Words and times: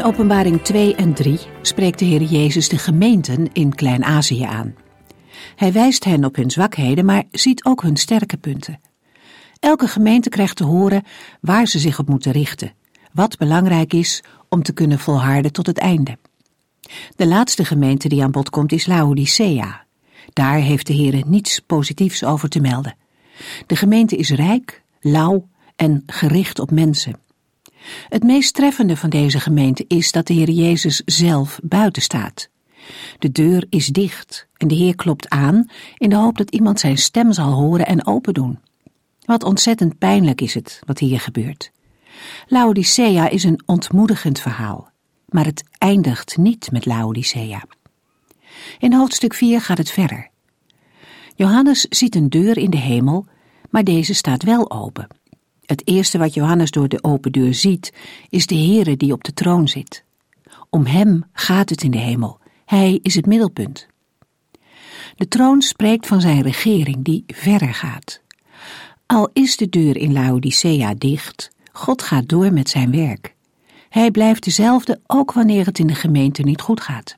In 0.00 0.06
Openbaring 0.06 0.62
2 0.62 0.94
en 0.94 1.14
3 1.14 1.38
spreekt 1.62 1.98
de 1.98 2.04
Heer 2.04 2.22
Jezus 2.22 2.68
de 2.68 2.78
gemeenten 2.78 3.52
in 3.52 3.74
Klein-Azië 3.74 4.42
aan. 4.42 4.74
Hij 5.56 5.72
wijst 5.72 6.04
hen 6.04 6.24
op 6.24 6.36
hun 6.36 6.50
zwakheden, 6.50 7.04
maar 7.04 7.24
ziet 7.30 7.64
ook 7.64 7.82
hun 7.82 7.96
sterke 7.96 8.36
punten. 8.36 8.80
Elke 9.58 9.86
gemeente 9.86 10.28
krijgt 10.28 10.56
te 10.56 10.64
horen 10.64 11.02
waar 11.40 11.66
ze 11.66 11.78
zich 11.78 11.98
op 11.98 12.08
moeten 12.08 12.32
richten, 12.32 12.72
wat 13.12 13.38
belangrijk 13.38 13.92
is 13.92 14.22
om 14.48 14.62
te 14.62 14.72
kunnen 14.72 14.98
volharden 14.98 15.52
tot 15.52 15.66
het 15.66 15.78
einde. 15.78 16.18
De 17.16 17.26
laatste 17.26 17.64
gemeente 17.64 18.08
die 18.08 18.22
aan 18.22 18.30
bod 18.30 18.50
komt 18.50 18.72
is 18.72 18.86
Laodicea. 18.86 19.84
Daar 20.32 20.58
heeft 20.58 20.86
de 20.86 20.92
Heer 20.92 21.22
niets 21.26 21.58
positiefs 21.58 22.24
over 22.24 22.48
te 22.48 22.60
melden. 22.60 22.96
De 23.66 23.76
gemeente 23.76 24.16
is 24.16 24.30
rijk, 24.30 24.82
lauw 25.00 25.48
en 25.76 26.02
gericht 26.06 26.58
op 26.58 26.70
mensen. 26.70 27.28
Het 28.08 28.22
meest 28.22 28.54
treffende 28.54 28.96
van 28.96 29.10
deze 29.10 29.40
gemeente 29.40 29.84
is 29.88 30.12
dat 30.12 30.26
de 30.26 30.34
Heer 30.34 30.50
Jezus 30.50 31.02
zelf 31.04 31.60
buiten 31.62 32.02
staat. 32.02 32.48
De 33.18 33.32
deur 33.32 33.66
is 33.68 33.86
dicht 33.86 34.46
en 34.56 34.68
de 34.68 34.74
Heer 34.74 34.94
klopt 34.94 35.28
aan 35.28 35.70
in 35.96 36.08
de 36.08 36.16
hoop 36.16 36.38
dat 36.38 36.50
iemand 36.50 36.80
zijn 36.80 36.98
stem 36.98 37.32
zal 37.32 37.52
horen 37.52 37.86
en 37.86 38.06
open 38.06 38.34
doen. 38.34 38.58
Wat 39.24 39.44
ontzettend 39.44 39.98
pijnlijk 39.98 40.40
is 40.40 40.54
het 40.54 40.80
wat 40.86 40.98
hier 40.98 41.20
gebeurt. 41.20 41.70
Laodicea 42.46 43.28
is 43.28 43.44
een 43.44 43.62
ontmoedigend 43.66 44.40
verhaal, 44.40 44.90
maar 45.28 45.44
het 45.44 45.64
eindigt 45.78 46.36
niet 46.36 46.70
met 46.70 46.86
Laodicea. 46.86 47.64
In 48.78 48.92
hoofdstuk 48.92 49.34
4 49.34 49.60
gaat 49.60 49.78
het 49.78 49.90
verder. 49.90 50.28
Johannes 51.34 51.80
ziet 51.80 52.14
een 52.14 52.28
deur 52.28 52.56
in 52.56 52.70
de 52.70 52.76
hemel, 52.76 53.26
maar 53.70 53.84
deze 53.84 54.14
staat 54.14 54.42
wel 54.42 54.70
open. 54.70 55.06
Het 55.70 55.88
eerste 55.88 56.18
wat 56.18 56.34
Johannes 56.34 56.70
door 56.70 56.88
de 56.88 57.02
open 57.02 57.32
deur 57.32 57.54
ziet, 57.54 57.92
is 58.28 58.46
de 58.46 58.54
Heere 58.54 58.96
die 58.96 59.12
op 59.12 59.24
de 59.24 59.32
troon 59.32 59.68
zit. 59.68 60.04
Om 60.70 60.86
hem 60.86 61.24
gaat 61.32 61.68
het 61.68 61.82
in 61.82 61.90
de 61.90 61.98
hemel. 61.98 62.38
Hij 62.64 62.98
is 63.02 63.14
het 63.14 63.26
middelpunt. 63.26 63.86
De 65.16 65.28
troon 65.28 65.62
spreekt 65.62 66.06
van 66.06 66.20
zijn 66.20 66.42
regering 66.42 67.04
die 67.04 67.24
verder 67.26 67.74
gaat. 67.74 68.20
Al 69.06 69.30
is 69.32 69.56
de 69.56 69.68
deur 69.68 69.96
in 69.96 70.12
Laodicea 70.12 70.94
dicht, 70.94 71.50
God 71.72 72.02
gaat 72.02 72.28
door 72.28 72.52
met 72.52 72.68
zijn 72.68 72.90
werk. 72.90 73.34
Hij 73.88 74.10
blijft 74.10 74.44
dezelfde 74.44 75.00
ook 75.06 75.32
wanneer 75.32 75.66
het 75.66 75.78
in 75.78 75.86
de 75.86 75.94
gemeente 75.94 76.42
niet 76.42 76.60
goed 76.60 76.80
gaat. 76.80 77.16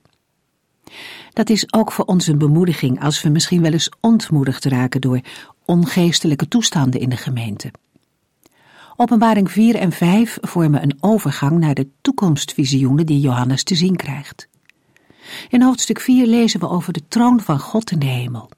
Dat 1.29 1.49
is 1.49 1.73
ook 1.73 1.91
voor 1.91 2.05
ons 2.05 2.27
een 2.27 2.37
bemoediging 2.37 3.03
als 3.03 3.21
we 3.21 3.29
misschien 3.29 3.61
wel 3.61 3.71
eens 3.71 3.91
ontmoedigd 3.99 4.65
raken 4.65 5.01
door 5.01 5.21
ongeestelijke 5.65 6.47
toestanden 6.47 6.99
in 6.99 7.09
de 7.09 7.17
gemeente. 7.17 7.71
Openbaring 8.95 9.51
4 9.51 9.75
en 9.75 9.91
5 9.91 10.37
vormen 10.41 10.83
een 10.83 10.97
overgang 10.99 11.59
naar 11.59 11.73
de 11.73 11.87
toekomstvisioenen 12.01 13.05
die 13.05 13.19
Johannes 13.19 13.63
te 13.63 13.75
zien 13.75 13.95
krijgt. 13.95 14.47
In 15.49 15.61
hoofdstuk 15.61 15.99
4 15.99 16.27
lezen 16.27 16.59
we 16.59 16.69
over 16.69 16.93
de 16.93 17.07
troon 17.07 17.41
van 17.41 17.59
God 17.59 17.91
in 17.91 17.99
de 17.99 18.05
hemel. 18.05 18.49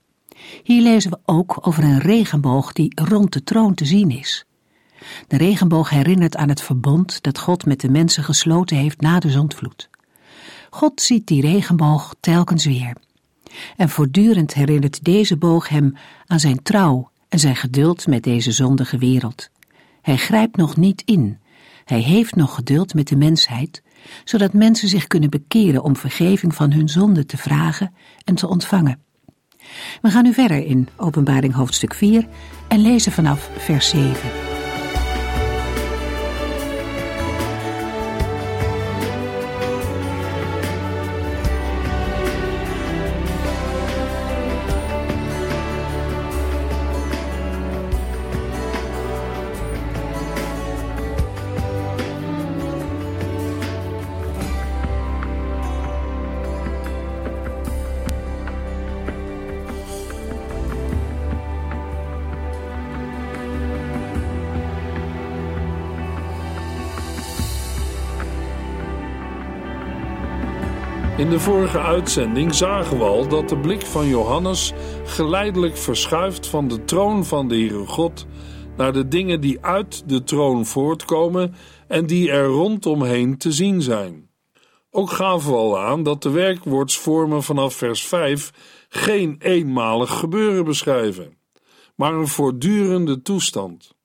Hier 0.64 0.82
lezen 0.82 1.12
we 1.12 1.20
ook 1.26 1.68
over 1.68 1.84
een 1.84 2.00
regenboog 2.00 2.74
die 2.74 3.02
rond 3.04 3.34
de 3.34 3.44
troon 3.44 3.74
te 3.74 3.86
zien 3.86 4.10
is. 4.10 4.46
De 5.28 5.38
regenboog 5.38 5.90
herinnert 5.90 6.36
aan 6.36 6.50
het 6.50 6.62
verbond 6.62 7.24
dat 7.24 7.40
God 7.40 7.66
met 7.66 7.82
de 7.82 7.90
mensen 7.90 8.24
gesloten 8.24 8.78
heeft 8.78 9.02
na 9.02 9.20
de 9.20 9.30
zondvloed. 9.30 9.90
God 10.70 11.02
ziet 11.02 11.28
die 11.28 11.42
regenboog 11.42 12.16
telkens 12.20 12.66
weer. 12.66 12.96
En 13.78 13.90
voortdurend 13.90 14.54
herinnert 14.54 15.04
deze 15.04 15.38
boog 15.38 15.70
hem 15.70 15.96
aan 16.26 16.40
zijn 16.40 16.64
trouw 16.64 17.10
en 17.30 17.40
zijn 17.40 17.56
geduld 17.56 18.08
met 18.08 18.24
deze 18.24 18.52
zondige 18.52 18.98
wereld. 18.98 19.50
Hij 20.06 20.18
grijpt 20.18 20.58
nog 20.58 20.78
niet 20.78 21.02
in. 21.06 21.40
Hij 21.86 22.00
heeft 22.00 22.36
nog 22.36 22.56
geduld 22.56 22.94
met 22.94 23.08
de 23.08 23.16
mensheid, 23.16 23.84
zodat 24.24 24.54
mensen 24.54 24.88
zich 24.88 25.08
kunnen 25.08 25.30
bekeren 25.30 25.84
om 25.84 25.96
vergeving 25.96 26.56
van 26.56 26.72
hun 26.72 26.90
zonde 26.90 27.26
te 27.26 27.38
vragen 27.38 27.94
en 28.24 28.36
te 28.36 28.48
ontvangen. 28.48 29.00
We 30.02 30.10
gaan 30.10 30.24
nu 30.24 30.34
verder 30.34 30.66
in 30.66 30.88
Openbaring 30.98 31.54
hoofdstuk 31.54 31.94
4 31.94 32.28
en 32.68 32.82
lezen 32.82 33.12
vanaf 33.12 33.50
vers 33.58 33.90
7. 33.90 34.55
Vorige 71.76 71.94
uitzending 71.94 72.54
zagen 72.54 72.98
we 72.98 73.04
al 73.04 73.28
dat 73.28 73.50
de 73.50 73.58
blik 73.58 73.82
van 73.82 74.08
Johannes 74.08 74.74
geleidelijk 75.06 75.78
verschuift 75.78 76.48
van 76.48 76.68
de 76.68 76.86
troon 76.86 77.26
van 77.26 77.48
de 77.48 77.56
Heere 77.56 77.86
God 77.86 78.26
naar 78.78 78.94
de 78.94 79.08
dingen 79.08 79.42
die 79.42 79.66
uit 79.66 80.10
de 80.10 80.24
troon 80.24 80.66
voortkomen 80.66 81.56
en 81.88 82.06
die 82.06 82.32
er 82.32 82.46
rondomheen 82.46 83.38
te 83.38 83.52
zien 83.52 83.82
zijn. 83.82 84.30
Ook 84.92 85.10
gaven 85.10 85.52
we 85.52 85.58
al 85.58 85.80
aan 85.80 86.04
dat 86.04 86.22
de 86.22 86.30
werkwoordsvormen 86.30 87.44
vanaf 87.44 87.74
vers 87.74 88.08
5 88.08 88.52
geen 88.90 89.36
eenmalig 89.40 90.20
gebeuren 90.20 90.66
beschrijven, 90.66 91.38
maar 91.96 92.14
een 92.14 92.28
voortdurende 92.28 93.22
toestand. 93.22 93.96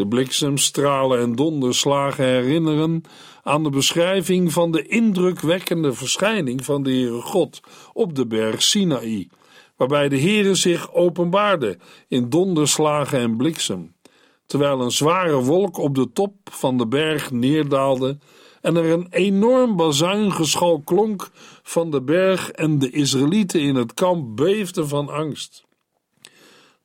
De 0.00 0.06
bliksemstralen 0.06 1.20
en 1.20 1.34
donderslagen 1.34 2.24
herinneren 2.24 3.02
aan 3.42 3.62
de 3.62 3.70
beschrijving 3.70 4.52
van 4.52 4.70
de 4.70 4.86
indrukwekkende 4.86 5.92
verschijning 5.92 6.64
van 6.64 6.82
de 6.82 6.90
Heere 6.90 7.20
God 7.20 7.60
op 7.92 8.14
de 8.14 8.26
berg 8.26 8.62
Sinaï, 8.62 9.28
waarbij 9.76 10.08
de 10.08 10.20
Heere 10.20 10.54
zich 10.54 10.92
openbaarde 10.92 11.78
in 12.08 12.28
donderslagen 12.28 13.18
en 13.18 13.36
bliksem, 13.36 13.94
terwijl 14.46 14.80
een 14.80 14.90
zware 14.90 15.42
wolk 15.42 15.78
op 15.78 15.94
de 15.94 16.12
top 16.12 16.34
van 16.44 16.78
de 16.78 16.86
berg 16.86 17.30
neerdaalde 17.30 18.18
en 18.60 18.76
er 18.76 18.90
een 18.90 19.06
enorm 19.10 19.76
bazuingeschal 19.76 20.80
klonk 20.84 21.30
van 21.62 21.90
de 21.90 22.02
berg 22.02 22.50
en 22.50 22.78
de 22.78 22.90
Israëlieten 22.90 23.60
in 23.60 23.74
het 23.74 23.94
kamp 23.94 24.36
beefden 24.36 24.88
van 24.88 25.08
angst. 25.08 25.68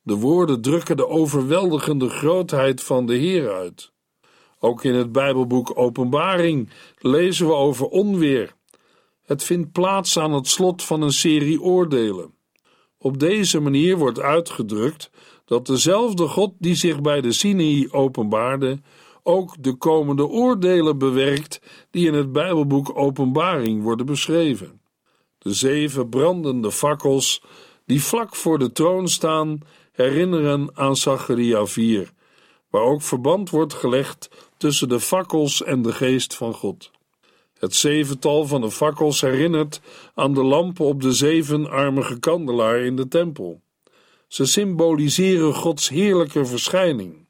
De 0.06 0.14
woorden 0.14 0.60
drukken 0.60 0.96
de 0.96 1.08
overweldigende 1.08 2.08
grootheid 2.08 2.82
van 2.82 3.06
de 3.06 3.14
Heer 3.14 3.52
uit. 3.52 3.92
Ook 4.58 4.84
in 4.84 4.94
het 4.94 5.12
Bijbelboek 5.12 5.78
Openbaring 5.78 6.70
lezen 6.98 7.46
we 7.46 7.52
over 7.52 7.86
onweer. 7.86 8.54
Het 9.22 9.44
vindt 9.44 9.72
plaats 9.72 10.18
aan 10.18 10.32
het 10.32 10.46
slot 10.46 10.82
van 10.82 11.02
een 11.02 11.12
serie 11.12 11.60
oordelen. 11.60 12.34
Op 12.98 13.18
deze 13.18 13.60
manier 13.60 13.96
wordt 13.96 14.20
uitgedrukt 14.20 15.10
dat 15.44 15.66
dezelfde 15.66 16.26
God 16.26 16.52
die 16.58 16.74
zich 16.74 17.00
bij 17.00 17.20
de 17.20 17.32
Sinai 17.32 17.88
openbaarde, 17.90 18.80
ook 19.22 19.62
de 19.62 19.74
komende 19.74 20.26
oordelen 20.26 20.98
bewerkt 20.98 21.60
die 21.90 22.06
in 22.06 22.14
het 22.14 22.32
Bijbelboek 22.32 22.98
Openbaring 22.98 23.82
worden 23.82 24.06
beschreven. 24.06 24.80
De 25.38 25.52
zeven 25.52 26.08
brandende 26.08 26.72
fakkels 26.72 27.42
die 27.86 28.02
vlak 28.02 28.36
voor 28.36 28.58
de 28.58 28.72
troon 28.72 29.08
staan, 29.08 29.58
herinneren 29.96 30.70
aan 30.74 30.96
Zacharia 30.96 31.66
4, 31.66 32.12
waar 32.70 32.82
ook 32.82 33.02
verband 33.02 33.50
wordt 33.50 33.74
gelegd 33.74 34.28
tussen 34.56 34.88
de 34.88 35.00
fakkels 35.00 35.62
en 35.62 35.82
de 35.82 35.92
geest 35.92 36.34
van 36.34 36.54
God. 36.54 36.90
Het 37.58 37.74
zevental 37.74 38.46
van 38.46 38.60
de 38.60 38.70
fakkels 38.70 39.20
herinnert 39.20 39.80
aan 40.14 40.34
de 40.34 40.42
lampen 40.42 40.84
op 40.84 41.02
de 41.02 41.12
zevenarmige 41.12 42.18
kandelaar 42.18 42.78
in 42.78 42.96
de 42.96 43.08
tempel. 43.08 43.60
Ze 44.28 44.44
symboliseren 44.44 45.54
Gods 45.54 45.88
heerlijke 45.88 46.46
verschijning. 46.46 47.26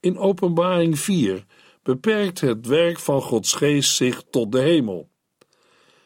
In 0.00 0.18
Openbaring 0.18 0.98
4 0.98 1.44
beperkt 1.82 2.40
het 2.40 2.66
werk 2.66 2.98
van 2.98 3.22
Gods 3.22 3.52
geest 3.52 3.94
zich 3.94 4.22
tot 4.30 4.52
de 4.52 4.60
hemel. 4.60 5.08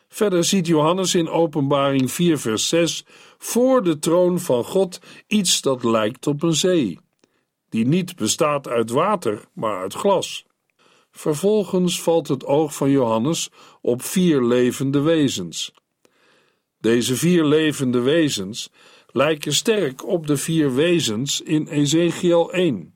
Verder 0.08 0.44
ziet 0.44 0.66
Johannes 0.66 1.14
in 1.14 1.28
Openbaring 1.28 2.12
4, 2.12 2.38
vers 2.38 2.68
6 2.68 3.04
voor 3.44 3.82
de 3.82 3.98
troon 3.98 4.40
van 4.40 4.64
God 4.64 4.98
iets 5.26 5.60
dat 5.60 5.84
lijkt 5.84 6.26
op 6.26 6.42
een 6.42 6.54
zee, 6.54 6.98
die 7.68 7.86
niet 7.86 8.16
bestaat 8.16 8.68
uit 8.68 8.90
water, 8.90 9.44
maar 9.52 9.80
uit 9.80 9.94
glas. 9.94 10.44
Vervolgens 11.10 12.02
valt 12.02 12.28
het 12.28 12.44
oog 12.44 12.74
van 12.74 12.90
Johannes 12.90 13.50
op 13.80 14.02
vier 14.02 14.42
levende 14.42 15.00
wezens. 15.00 15.72
Deze 16.78 17.16
vier 17.16 17.44
levende 17.44 18.00
wezens 18.00 18.70
lijken 19.06 19.52
sterk 19.52 20.06
op 20.06 20.26
de 20.26 20.36
vier 20.36 20.74
wezens 20.74 21.40
in 21.40 21.66
Ezekiel 21.68 22.52
1. 22.52 22.94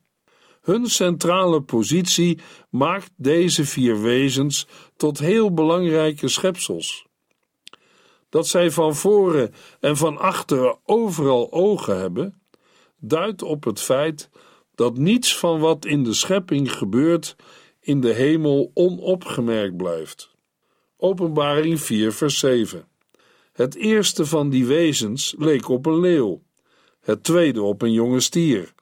Hun 0.61 0.87
centrale 0.87 1.63
positie 1.63 2.39
maakt 2.71 3.11
deze 3.17 3.65
vier 3.65 4.01
wezens 4.03 4.67
tot 4.97 5.19
heel 5.19 5.55
belangrijke 5.55 6.29
schepsels. 6.29 7.08
Dat 8.29 8.47
zij 8.47 8.71
van 8.71 8.95
voren 8.95 9.55
en 9.81 9.97
van 9.97 10.19
achteren 10.19 10.79
overal 10.85 11.53
ogen 11.53 11.99
hebben, 11.99 12.41
duidt 13.01 13.43
op 13.43 13.65
het 13.65 13.81
feit 13.81 14.31
dat 14.75 14.97
niets 14.97 15.39
van 15.39 15.61
wat 15.61 15.85
in 15.85 16.05
de 16.05 16.15
schepping 16.15 16.73
gebeurt 16.73 17.37
in 17.81 18.01
de 18.01 18.13
hemel 18.13 18.71
onopgemerkt 18.75 19.77
blijft. 19.77 20.31
Openbaring 20.97 21.81
4, 21.81 22.13
vers 22.13 22.39
7. 22.39 22.89
Het 23.53 23.75
eerste 23.75 24.27
van 24.27 24.51
die 24.51 24.67
wezens 24.67 25.35
leek 25.39 25.69
op 25.69 25.87
een 25.87 26.01
leeuw, 26.01 26.43
het 27.01 27.23
tweede 27.23 27.63
op 27.63 27.83
een 27.83 27.93
jonge 27.93 28.21
stier. 28.21 28.73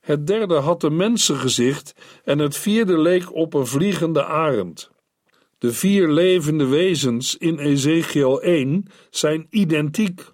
Het 0.00 0.26
derde 0.26 0.54
had 0.54 0.82
een 0.82 0.96
mensengezicht 0.96 1.94
en 2.24 2.38
het 2.38 2.56
vierde 2.56 2.98
leek 2.98 3.34
op 3.34 3.54
een 3.54 3.66
vliegende 3.66 4.24
arend. 4.24 4.90
De 5.62 5.72
vier 5.72 6.08
levende 6.08 6.66
wezens 6.66 7.36
in 7.36 7.58
Ezekiel 7.58 8.40
1 8.40 8.86
zijn 9.10 9.46
identiek. 9.50 10.24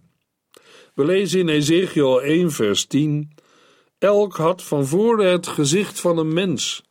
We 0.94 1.04
lezen 1.04 1.40
in 1.40 1.48
Ezekiel 1.48 2.22
1, 2.22 2.50
vers 2.50 2.86
10: 2.86 3.30
Elk 3.98 4.36
had 4.36 4.62
van 4.62 4.86
voren 4.86 5.30
het 5.30 5.46
gezicht 5.46 6.00
van 6.00 6.18
een 6.18 6.32
mens, 6.32 6.82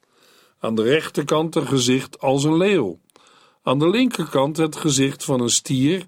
aan 0.59 0.75
de 0.75 0.81
rechterkant 0.81 1.55
een 1.55 1.67
gezicht 1.67 2.19
als 2.19 2.43
een 2.43 2.57
leeuw, 2.57 2.99
aan 3.63 3.79
de 3.79 3.89
linkerkant 3.89 4.57
het 4.57 4.75
gezicht 4.75 5.23
van 5.23 5.41
een 5.41 5.49
stier 5.49 6.05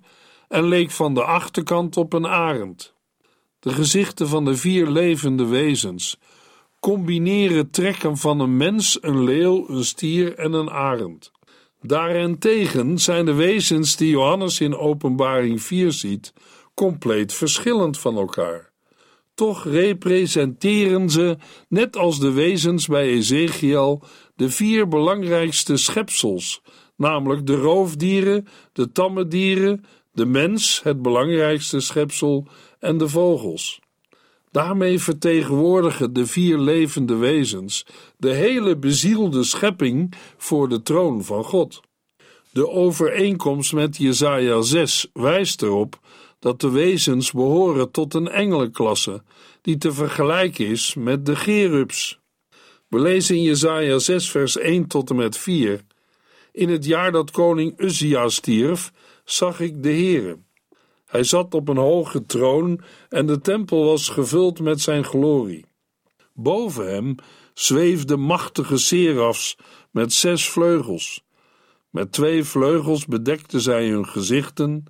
en 0.48 0.68
leek 0.68 0.92
van 0.92 1.14
de 1.14 1.24
achterkant 1.24 1.98
op 1.98 2.14
een 2.14 2.28
arend. 2.28 2.94
De 3.60 3.70
gezichten 3.70 4.28
van 4.28 4.46
de 4.46 4.56
vier 4.56 4.88
levende 4.88 5.46
wezens 5.46 6.18
combineren 6.80 7.70
trekken 7.70 8.18
van 8.18 8.40
een 8.40 8.58
mens, 8.58 8.98
een 9.02 9.24
leeuw, 9.24 9.70
een 9.70 9.86
stier 9.86 10.36
en 10.36 10.54
een 10.54 10.70
arend. 10.70 11.32
Daarentegen 11.82 13.00
zijn 13.00 13.26
de 13.26 13.34
wezens 13.34 13.96
die 13.96 14.10
Johannes 14.10 14.60
in 14.60 14.78
Openbaring 14.78 15.62
4 15.62 15.92
ziet 15.92 16.34
compleet 16.74 17.34
verschillend 17.34 18.00
van 18.00 18.18
elkaar. 18.18 18.72
Toch 19.34 19.64
representeren 19.64 21.10
ze, 21.10 21.38
net 21.68 21.98
als 21.98 22.20
de 22.20 22.32
wezens 22.32 22.88
bij 22.88 23.08
Ezekiel, 23.08 24.04
de 24.36 24.50
vier 24.50 24.88
belangrijkste 24.88 25.78
schepsels, 25.78 26.62
namelijk 26.96 27.46
de 27.46 27.56
roofdieren, 27.56 28.48
de 28.74 28.92
tamme 28.92 29.28
dieren, 29.28 29.86
de 30.12 30.26
mens, 30.26 30.84
het 30.84 31.02
belangrijkste 31.02 31.80
schepsel, 31.80 32.48
en 32.80 32.98
de 32.98 33.10
vogels. 33.10 33.80
Daarmee 34.52 35.00
vertegenwoordigen 35.00 36.14
de 36.14 36.26
vier 36.26 36.58
levende 36.58 37.16
wezens 37.16 37.86
de 38.18 38.30
hele 38.30 38.78
bezielde 38.78 39.44
schepping 39.44 40.14
voor 40.38 40.70
de 40.70 40.82
troon 40.82 41.24
van 41.24 41.44
God. 41.44 41.82
De 42.52 42.70
overeenkomst 42.70 43.74
met 43.74 43.98
Jesaja 43.98 44.62
6 44.62 45.10
wijst 45.14 45.62
erop 45.62 46.00
dat 46.40 46.62
de 46.62 46.70
wezens 46.70 47.32
behoren 47.32 47.92
tot 47.92 48.14
een 48.14 48.28
engelenklasse 48.28 49.24
die 49.62 49.78
te 49.78 49.92
vergelijken 49.92 50.68
is 50.68 50.94
met 50.94 51.26
de 51.26 51.36
gerubs. 51.36 52.20
We 52.88 53.00
lezen 53.00 53.36
in 53.36 53.42
Jesaja 53.42 54.00
6 54.00 54.32
vers 54.32 54.58
1 54.58 54.88
tot 54.88 55.10
en 55.10 55.16
met 55.16 55.38
4 55.38 55.86
In 56.52 56.70
het 56.70 56.86
jaar 56.86 57.12
dat 57.12 57.32
koning 57.32 57.80
Uzia 57.80 58.30
stierf, 58.30 58.92
zag 59.24 59.60
ik 59.60 59.84
de 59.84 59.90
Heere 59.90 60.38
hij 61.10 61.24
zat 61.24 61.54
op 61.54 61.70
een 61.70 61.78
hoge 61.78 62.26
troon 62.26 62.82
en 63.10 63.26
de 63.26 63.42
tempel 63.42 63.86
was 63.86 64.10
gevuld 64.10 64.60
met 64.60 64.82
zijn 64.82 65.04
glorie. 65.04 65.66
Boven 66.34 66.94
hem 66.94 67.16
zweefden 67.54 68.20
machtige 68.20 68.78
serafs 68.78 69.58
met 69.92 70.14
zes 70.14 70.50
vleugels. 70.50 71.24
Met 71.90 72.12
twee 72.12 72.44
vleugels 72.44 73.06
bedekten 73.06 73.62
zij 73.62 73.88
hun 73.88 74.08
gezichten, 74.08 74.84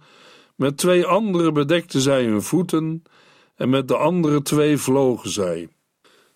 met 0.56 0.77
twee 0.77 1.06
andere 1.06 1.51
bedekten 1.51 2.01
zij 2.01 2.24
hun 2.24 2.42
voeten, 2.42 3.04
en 3.56 3.69
met 3.69 3.88
de 3.88 3.95
andere 3.95 4.42
twee 4.42 4.77
vlogen 4.77 5.30
zij. 5.30 5.69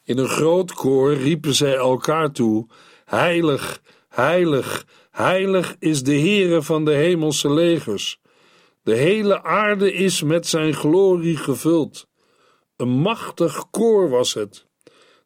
In 0.04 0.18
een 0.18 0.28
groot 0.28 0.74
koor 0.74 1.14
riepen 1.14 1.56
zij 1.56 1.76
elkaar 1.76 2.32
toe: 2.32 2.68
Heilig, 3.06 3.82
heilig, 4.10 4.86
heilig 5.12 5.76
is 5.80 6.04
de 6.04 6.20
Heere 6.20 6.62
van 6.62 6.86
de 6.86 6.92
hemelse 6.92 7.52
legers. 7.54 8.22
De 8.84 8.96
hele 8.96 9.44
aarde 9.44 9.94
is 9.94 10.24
met 10.24 10.48
zijn 10.48 10.74
glorie 10.74 11.38
gevuld. 11.38 12.08
Een 12.76 12.90
machtig 12.90 13.70
koor 13.70 14.10
was 14.10 14.34
het. 14.34 14.66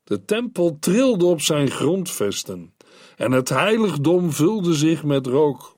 De 0.03 0.25
tempel 0.25 0.77
trilde 0.79 1.25
op 1.25 1.41
zijn 1.41 1.71
grondvesten 1.71 2.73
en 3.15 3.31
het 3.31 3.49
heiligdom 3.49 4.31
vulde 4.31 4.73
zich 4.73 5.03
met 5.03 5.27
rook. 5.27 5.75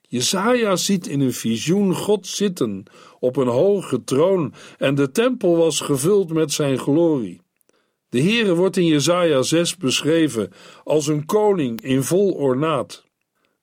Jesaja 0.00 0.76
ziet 0.76 1.06
in 1.06 1.20
een 1.20 1.32
visioen 1.32 1.94
God 1.94 2.26
zitten 2.26 2.84
op 3.20 3.36
een 3.36 3.48
hoge 3.48 4.04
troon 4.04 4.54
en 4.78 4.94
de 4.94 5.10
tempel 5.10 5.56
was 5.56 5.80
gevuld 5.80 6.32
met 6.32 6.52
zijn 6.52 6.78
glorie. 6.78 7.40
De 8.08 8.22
Heere 8.22 8.54
wordt 8.54 8.76
in 8.76 8.86
Jesaja 8.86 9.42
6 9.42 9.76
beschreven 9.76 10.52
als 10.84 11.06
een 11.06 11.26
koning 11.26 11.80
in 11.80 12.02
vol 12.02 12.32
ornaat. 12.32 13.04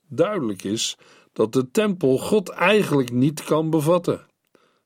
Duidelijk 0.08 0.64
is 0.64 0.98
dat 1.34 1.54
de 1.54 1.72
tempel 1.72 2.18
God 2.18 2.50
eigenlijk 2.50 3.12
niet 3.12 3.44
kan 3.44 3.70
bevatten. 3.70 4.26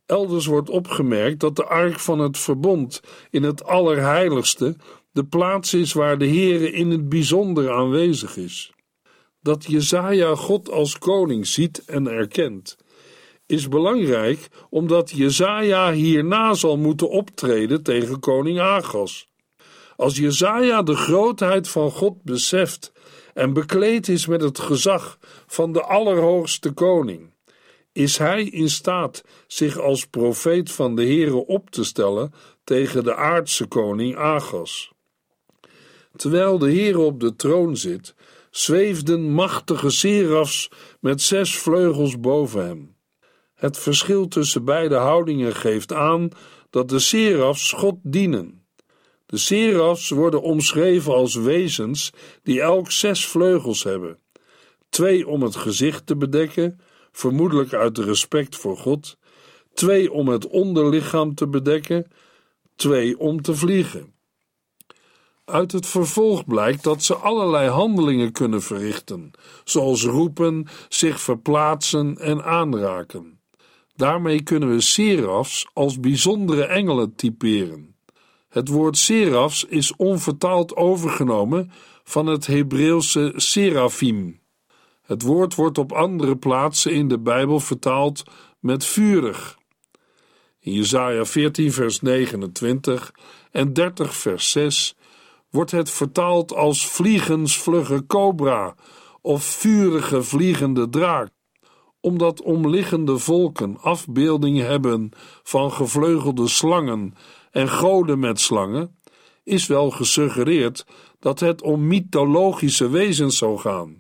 Elders 0.06 0.46
wordt 0.46 0.70
opgemerkt 0.70 1.40
dat 1.40 1.56
de 1.56 1.66
ark 1.66 2.00
van 2.00 2.20
het 2.20 2.38
verbond 2.38 3.02
in 3.30 3.44
het 3.44 3.64
allerheiligste 3.64 4.76
de 5.12 5.26
plaats 5.26 5.74
is 5.74 5.94
waar 5.94 6.18
de 6.18 6.28
Heere 6.28 6.72
in 6.72 6.90
het 6.90 7.10
bijzonder 7.10 7.72
aanwezig 7.72 8.38
is. 8.38 8.74
Dat 9.42 9.66
Jezaja 9.66 10.36
God 10.36 10.70
als 10.72 10.98
koning 10.98 11.48
ziet 11.48 11.86
en 11.86 12.08
erkent, 12.08 12.78
is 13.46 13.68
belangrijk 13.68 14.48
omdat 14.70 15.12
Jezaja 15.12 15.92
hierna 15.92 16.54
zal 16.54 16.78
moeten 16.78 17.10
optreden 17.10 17.84
tegen 17.84 18.20
koning 18.20 18.60
Agas. 18.60 19.28
Als 19.96 20.18
Jezaja 20.18 20.82
de 20.82 20.96
grootheid 20.96 21.70
van 21.70 21.92
God 21.92 22.24
beseft 22.24 22.92
en 23.36 23.54
bekleed 23.54 24.08
is 24.08 24.26
met 24.26 24.42
het 24.42 24.60
gezag 24.60 25.18
van 25.48 25.74
de 25.74 25.82
Allerhoogste 25.82 26.72
Koning, 26.72 27.34
is 27.92 28.18
hij 28.18 28.44
in 28.44 28.70
staat 28.70 29.24
zich 29.48 29.80
als 29.80 30.08
profeet 30.08 30.72
van 30.72 30.96
de 30.96 31.02
Heere 31.02 31.46
op 31.46 31.70
te 31.70 31.84
stellen 31.84 32.34
tegen 32.64 33.04
de 33.04 33.16
aardse 33.16 33.66
koning 33.66 34.16
Agas. 34.16 34.92
Terwijl 36.16 36.58
de 36.58 36.66
Heere 36.66 37.00
op 37.00 37.20
de 37.20 37.36
troon 37.36 37.78
zit, 37.78 38.16
zweefden 38.50 39.32
machtige 39.32 39.90
serafs 39.90 40.70
met 41.00 41.22
zes 41.22 41.58
vleugels 41.58 42.20
boven 42.20 42.66
hem. 42.66 42.96
Het 43.56 43.78
verschil 43.78 44.28
tussen 44.28 44.66
beide 44.66 44.96
houdingen 44.96 45.56
geeft 45.56 45.94
aan 45.94 46.30
dat 46.70 46.90
de 46.90 47.00
serafs 47.00 47.72
God 47.72 47.96
dienen. 48.04 48.65
De 49.26 49.38
serafs 49.38 50.10
worden 50.10 50.42
omschreven 50.42 51.14
als 51.14 51.36
wezens 51.36 52.12
die 52.44 52.62
elk 52.62 52.92
zes 52.92 53.26
vleugels 53.26 53.84
hebben: 53.84 54.20
twee 54.90 55.28
om 55.28 55.42
het 55.44 55.56
gezicht 55.56 56.06
te 56.06 56.16
bedekken, 56.16 56.80
vermoedelijk 57.12 57.74
uit 57.74 57.98
respect 57.98 58.56
voor 58.56 58.78
God, 58.78 59.18
twee 59.74 60.12
om 60.12 60.28
het 60.28 60.48
onderlichaam 60.48 61.36
te 61.36 61.48
bedekken, 61.48 62.08
twee 62.76 63.20
om 63.20 63.42
te 63.42 63.56
vliegen. 63.56 64.14
Uit 65.46 65.72
het 65.72 65.86
vervolg 65.86 66.46
blijkt 66.46 66.84
dat 66.84 67.04
ze 67.04 67.16
allerlei 67.16 67.70
handelingen 67.70 68.32
kunnen 68.32 68.62
verrichten, 68.62 69.32
zoals 69.64 70.04
roepen, 70.04 70.68
zich 70.90 71.20
verplaatsen 71.20 72.18
en 72.18 72.44
aanraken. 72.44 73.40
Daarmee 73.96 74.44
kunnen 74.44 74.70
we 74.70 74.82
serafs 74.82 75.68
als 75.74 76.00
bijzondere 76.00 76.64
engelen 76.66 77.16
typeren. 77.16 77.95
Het 78.56 78.68
woord 78.68 78.98
serafs 78.98 79.64
is 79.64 79.96
onvertaald 79.96 80.76
overgenomen 80.76 81.72
van 82.04 82.28
het 82.28 82.48
Hebreeuwse 82.48 83.34
serafim. 83.36 84.40
Het 85.02 85.22
woord 85.22 85.56
wordt 85.56 85.78
op 85.78 85.92
andere 85.92 86.38
plaatsen 86.38 86.92
in 86.92 87.08
de 87.08 87.20
Bijbel 87.20 87.60
vertaald 87.60 88.24
met 88.60 88.86
vurig. 88.86 89.58
In 90.60 90.74
Jesaja 90.74 91.26
14 91.26 91.72
vers 91.72 92.00
29 92.00 93.12
en 93.52 93.74
30 93.74 94.16
vers 94.16 94.52
6 94.52 94.96
wordt 95.50 95.72
het 95.72 95.90
vertaald 95.90 96.54
als 96.54 96.88
vliegensvlugge 96.88 98.06
cobra 98.06 98.76
of 99.22 99.44
vurige 99.44 100.24
vliegende 100.24 100.90
draak. 100.90 101.30
omdat 102.00 102.42
omliggende 102.42 103.18
volken 103.18 103.78
afbeeldingen 103.82 104.66
hebben 104.66 105.10
van 105.44 105.72
gevleugelde 105.72 106.48
slangen 106.48 107.14
en 107.56 107.70
goden 107.70 108.20
met 108.20 108.40
slangen, 108.40 108.96
is 109.44 109.68
wel 109.68 109.92
gesuggereerd 109.92 110.86
dat 111.20 111.40
het 111.40 111.62
om 111.62 111.88
mythologische 111.88 112.90
wezens 112.90 113.38
zou 113.38 113.58
gaan. 113.58 113.98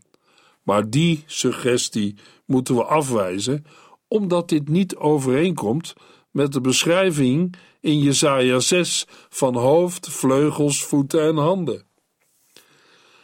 Maar 0.63 0.89
die 0.89 1.23
suggestie 1.25 2.15
moeten 2.45 2.75
we 2.75 2.83
afwijzen, 2.83 3.65
omdat 4.07 4.49
dit 4.49 4.69
niet 4.69 4.95
overeenkomt 4.95 5.93
met 6.31 6.53
de 6.53 6.61
beschrijving 6.61 7.55
in 7.79 7.99
Jesaja 7.99 8.59
6 8.59 9.07
van 9.29 9.55
hoofd, 9.55 10.09
vleugels, 10.09 10.83
voeten 10.83 11.21
en 11.21 11.37
handen. 11.37 11.85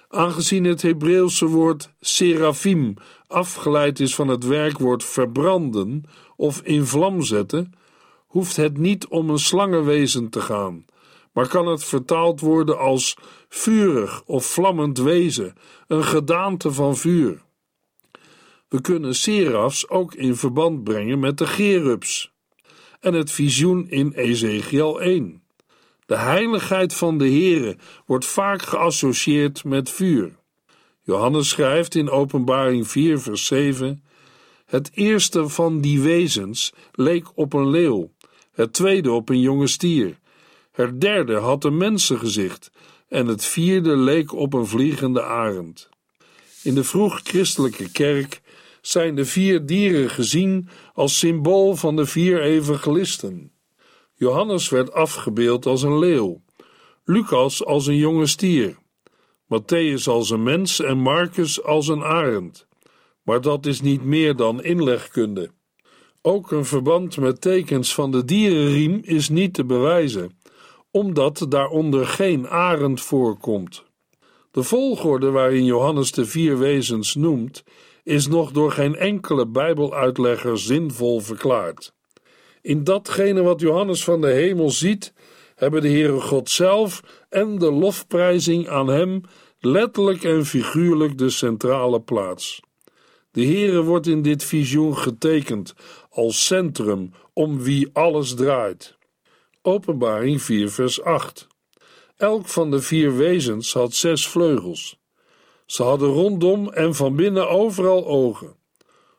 Aangezien 0.08 0.64
het 0.64 0.82
Hebreeuwse 0.82 1.46
woord 1.46 1.90
serafim 2.00 2.94
afgeleid 3.28 4.00
is 4.00 4.16
van 4.16 4.28
het 4.28 4.46
werkwoord 4.46 5.04
verbranden 5.04 6.04
of 6.36 6.62
in 6.62 6.86
vlam 6.86 7.22
zetten, 7.22 7.74
hoeft 8.32 8.56
het 8.56 8.78
niet 8.78 9.08
om 9.08 9.30
een 9.30 9.40
slangenwezen 9.40 10.30
te 10.30 10.42
gaan, 10.42 10.86
maar 11.34 11.48
kan 11.48 11.68
het 11.68 11.84
vertaald 11.84 12.40
worden 12.40 12.78
als 12.78 13.18
vurig 13.50 14.24
of 14.26 14.46
vlammend 14.46 14.98
wezen, 14.98 15.54
een 15.88 16.04
gedaante 16.04 16.72
van 16.72 16.98
vuur. 16.98 17.42
We 18.68 18.82
kunnen 18.82 19.16
serafs 19.16 19.90
ook 19.90 20.14
in 20.14 20.36
verband 20.36 20.84
brengen 20.84 21.20
met 21.20 21.38
de 21.38 21.48
gerubs 21.48 22.32
en 23.00 23.14
het 23.14 23.32
visioen 23.32 23.90
in 23.90 24.12
Ezekiel 24.12 25.02
1. 25.02 25.44
De 26.06 26.18
heiligheid 26.18 26.94
van 26.94 27.18
de 27.18 27.28
Heere 27.28 27.78
wordt 28.06 28.26
vaak 28.26 28.62
geassocieerd 28.62 29.64
met 29.64 29.90
vuur. 29.90 30.40
Johannes 31.02 31.50
schrijft 31.50 31.96
in 31.96 32.10
Openbaring 32.10 32.88
4, 32.88 33.20
vers 33.20 33.46
7: 33.46 34.04
Het 34.66 34.92
eerste 34.94 35.50
van 35.50 35.82
die 35.82 36.02
wezens 36.02 36.74
leek 36.92 37.38
op 37.38 37.54
een 37.54 37.70
leeuw, 37.70 38.12
het 38.52 38.74
tweede 38.74 39.12
op 39.12 39.30
een 39.30 39.40
jonge 39.40 39.68
stier, 39.68 40.20
het 40.72 41.02
derde 41.02 41.36
had 41.36 41.64
een 41.64 41.78
mensengezicht 41.78 42.72
en 43.08 43.28
het 43.28 43.46
vierde 43.46 43.98
leek 43.98 44.34
op 44.34 44.54
een 44.54 44.68
vliegende 44.68 45.24
arend. 45.24 45.90
In 46.64 46.76
de 46.76 46.84
vroeg-christelijke 46.84 47.92
kerk 47.92 48.42
zijn 48.82 49.16
de 49.16 49.26
vier 49.26 49.66
dieren 49.66 50.10
gezien 50.10 50.70
als 50.94 51.20
symbool 51.20 51.76
van 51.76 51.96
de 51.96 52.06
vier 52.06 52.42
evangelisten. 52.42 53.52
Johannes 54.16 54.70
werd 54.70 54.94
afgebeeld 54.94 55.66
als 55.66 55.82
een 55.82 56.00
leeuw, 56.00 56.42
Lucas 57.04 57.66
als 57.66 57.88
een 57.88 57.98
jonge 57.98 58.28
stier, 58.28 58.78
Matthäus 59.46 60.04
als 60.06 60.30
een 60.30 60.44
mens 60.44 60.80
en 60.80 60.98
Marcus 60.98 61.64
als 61.64 61.88
een 61.88 62.04
arend. 62.04 62.68
Maar 63.24 63.42
dat 63.42 63.66
is 63.66 63.82
niet 63.82 64.04
meer 64.04 64.36
dan 64.36 64.64
inlegkunde. 64.64 65.52
Ook 66.24 66.52
een 66.52 66.66
verband 66.66 67.18
met 67.18 67.42
tekens 67.42 67.94
van 67.94 68.12
de 68.12 68.26
dierenriem 68.26 69.00
is 69.04 69.30
niet 69.30 69.54
te 69.54 69.66
bewijzen, 69.66 70.40
omdat 70.92 71.46
daaronder 71.50 72.08
geen 72.08 72.48
arend 72.48 73.02
voorkomt. 73.02 73.84
De 74.52 74.64
volgorde 74.64 75.32
waarin 75.32 75.66
Johannes 75.66 76.12
de 76.12 76.26
vier 76.26 76.58
wezens 76.58 77.16
noemt, 77.16 77.64
is 78.04 78.28
nog 78.28 78.52
door 78.52 78.72
geen 78.72 78.96
enkele 78.96 79.48
Bijbeluitlegger 79.48 80.58
zinvol 80.58 81.20
verklaard. 81.20 81.94
In 82.62 82.84
datgene 82.84 83.42
wat 83.42 83.60
Johannes 83.60 84.04
van 84.04 84.22
de 84.22 84.32
hemel 84.32 84.70
ziet, 84.70 85.14
hebben 85.56 85.82
de 85.82 85.90
Heere 85.90 86.20
God 86.20 86.50
zelf 86.50 87.04
en 87.30 87.58
de 87.58 87.72
lofprijzing 87.72 88.68
aan 88.68 88.88
Hem 88.88 89.22
letterlijk 89.60 90.24
en 90.24 90.46
figuurlijk 90.46 91.18
de 91.18 91.30
centrale 91.30 92.02
plaats. 92.02 92.62
De 93.32 93.46
Heere 93.46 93.82
wordt 93.82 94.08
in 94.08 94.22
dit 94.22 94.44
visioen 94.44 94.98
getekend 94.98 95.74
als 96.10 96.46
centrum 96.46 97.14
om 97.34 97.62
wie 97.62 97.90
alles 97.94 98.34
draait. 98.34 98.98
Openbaring 99.62 100.42
4 100.42 100.70
vers 100.70 101.02
8 101.02 101.48
Elk 102.18 102.48
van 102.48 102.72
de 102.72 102.82
vier 102.82 103.18
wezens 103.18 103.74
had 103.74 103.94
zes 103.94 104.28
vleugels. 104.28 105.00
Ze 105.66 105.84
hadden 105.84 106.10
rondom 106.10 106.70
en 106.70 106.96
van 106.96 107.16
binnen 107.16 107.50
overal 107.50 108.08
ogen. 108.08 108.56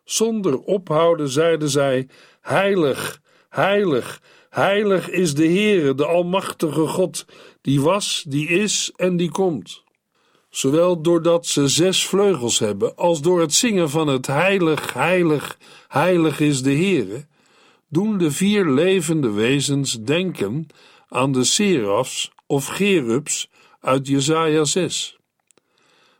Zonder 0.05 0.59
ophouden 0.59 1.29
zeiden 1.29 1.71
zij: 1.71 2.09
Heilig, 2.41 3.21
heilig, 3.49 4.23
heilig 4.51 5.11
is 5.11 5.35
de 5.35 5.47
Heere, 5.47 5.95
de 5.95 6.07
Almachtige 6.07 6.87
God, 6.87 7.25
die 7.61 7.81
was, 7.81 8.25
die 8.29 8.49
is 8.49 8.93
en 8.97 9.17
die 9.17 9.31
komt. 9.31 9.83
Zowel 10.53 11.03
doordat 11.03 11.47
ze 11.47 11.69
zes 11.69 12.07
vleugels 12.07 12.59
hebben, 12.59 12.97
als 12.97 13.21
door 13.21 13.41
het 13.41 13.55
zingen 13.55 13.91
van 13.91 14.07
het 14.07 14.27
Heilig, 14.27 14.93
heilig, 14.93 15.59
heilig 15.89 16.41
is 16.41 16.63
de 16.63 16.73
Heere, 16.75 17.27
doen 17.89 18.19
de 18.19 18.31
vier 18.31 18.69
levende 18.71 19.31
wezens 19.31 19.99
denken 20.01 20.67
aan 21.09 21.33
de 21.33 21.45
serafs 21.45 22.31
of 22.47 22.67
gerubs 22.67 23.51
uit 23.81 24.07
Jesaja 24.09 24.65
6. 24.65 25.17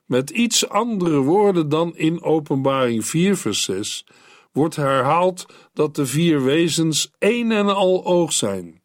Met 0.07 0.31
iets 0.31 0.69
andere 0.69 1.19
woorden 1.19 1.69
dan 1.69 1.97
in 1.97 2.23
Openbaring 2.23 3.07
4 3.07 3.37
vers 3.37 3.63
6 3.63 4.07
wordt 4.53 4.77
herhaald 4.77 5.47
dat 5.75 5.95
de 5.95 6.07
vier 6.07 6.45
wezens 6.45 7.11
één 7.19 7.51
en 7.51 7.75
al 7.75 8.05
oog 8.05 8.33
zijn. 8.33 8.82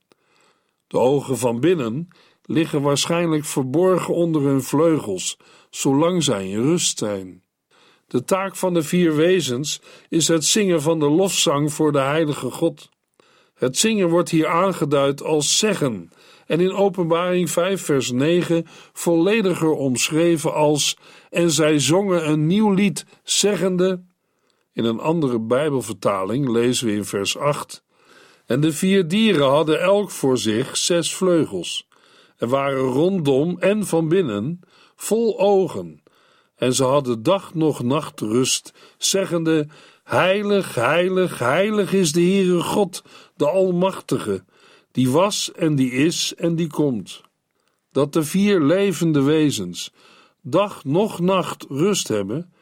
De 0.87 0.97
ogen 0.97 1.37
van 1.37 1.59
binnen 1.59 2.07
liggen 2.43 2.81
waarschijnlijk 2.81 3.45
verborgen 3.45 4.13
onder 4.13 4.41
hun 4.41 4.61
vleugels, 4.61 5.37
zolang 5.69 6.23
zij 6.23 6.49
in 6.49 6.61
rust 6.61 6.97
zijn. 6.97 7.43
De 8.07 8.23
taak 8.23 8.55
van 8.55 8.73
de 8.73 8.83
vier 8.83 9.15
wezens 9.15 9.81
is 10.09 10.27
het 10.27 10.45
zingen 10.45 10.81
van 10.81 10.99
de 10.99 11.09
lofzang 11.09 11.73
voor 11.73 11.91
de 11.91 11.99
heilige 11.99 12.51
God. 12.51 12.89
Het 13.53 13.77
zingen 13.77 14.09
wordt 14.09 14.29
hier 14.29 14.47
aangeduid 14.47 15.23
als 15.23 15.57
zeggen 15.57 16.09
en 16.45 16.59
in 16.59 16.73
Openbaring 16.73 17.49
5 17.49 17.81
vers 17.81 18.11
9 18.11 18.65
vollediger 18.93 19.71
omschreven 19.71 20.53
als 20.53 20.97
en 21.29 21.51
zij 21.51 21.79
zongen 21.79 22.29
een 22.29 22.47
nieuw 22.47 22.71
lied 22.71 23.05
zeggende 23.23 24.03
in 24.73 24.85
een 24.85 24.99
andere 24.99 25.39
Bijbelvertaling 25.39 26.49
lezen 26.49 26.87
we 26.87 26.93
in 26.93 27.05
vers 27.05 27.37
8 27.37 27.83
en 28.47 28.61
de 28.61 28.71
vier 28.71 29.07
dieren 29.07 29.47
hadden 29.47 29.81
elk 29.81 30.11
voor 30.11 30.37
zich 30.37 30.77
zes 30.77 31.15
vleugels. 31.15 31.87
En 32.37 32.49
waren 32.49 32.79
rondom 32.79 33.59
en 33.59 33.85
van 33.85 34.07
binnen 34.07 34.59
vol 34.95 35.39
ogen. 35.39 36.01
En 36.55 36.73
ze 36.73 36.83
hadden 36.83 37.23
dag 37.23 37.53
nog 37.53 37.83
nacht 37.83 38.19
rust, 38.19 38.73
zeggende: 38.97 39.67
Heilig, 40.03 40.75
heilig, 40.75 41.39
heilig 41.39 41.93
is 41.93 42.11
de 42.11 42.21
Heere 42.21 42.61
God, 42.61 43.03
de 43.35 43.49
Almachtige, 43.49 44.43
die 44.91 45.09
was 45.09 45.51
en 45.51 45.75
die 45.75 45.91
is 45.91 46.33
en 46.35 46.55
die 46.55 46.67
komt. 46.67 47.21
Dat 47.91 48.13
de 48.13 48.23
vier 48.23 48.61
levende 48.61 49.21
wezens 49.21 49.91
dag 50.41 50.83
nog 50.83 51.19
nacht 51.19 51.65
rust 51.69 52.07
hebben, 52.07 52.53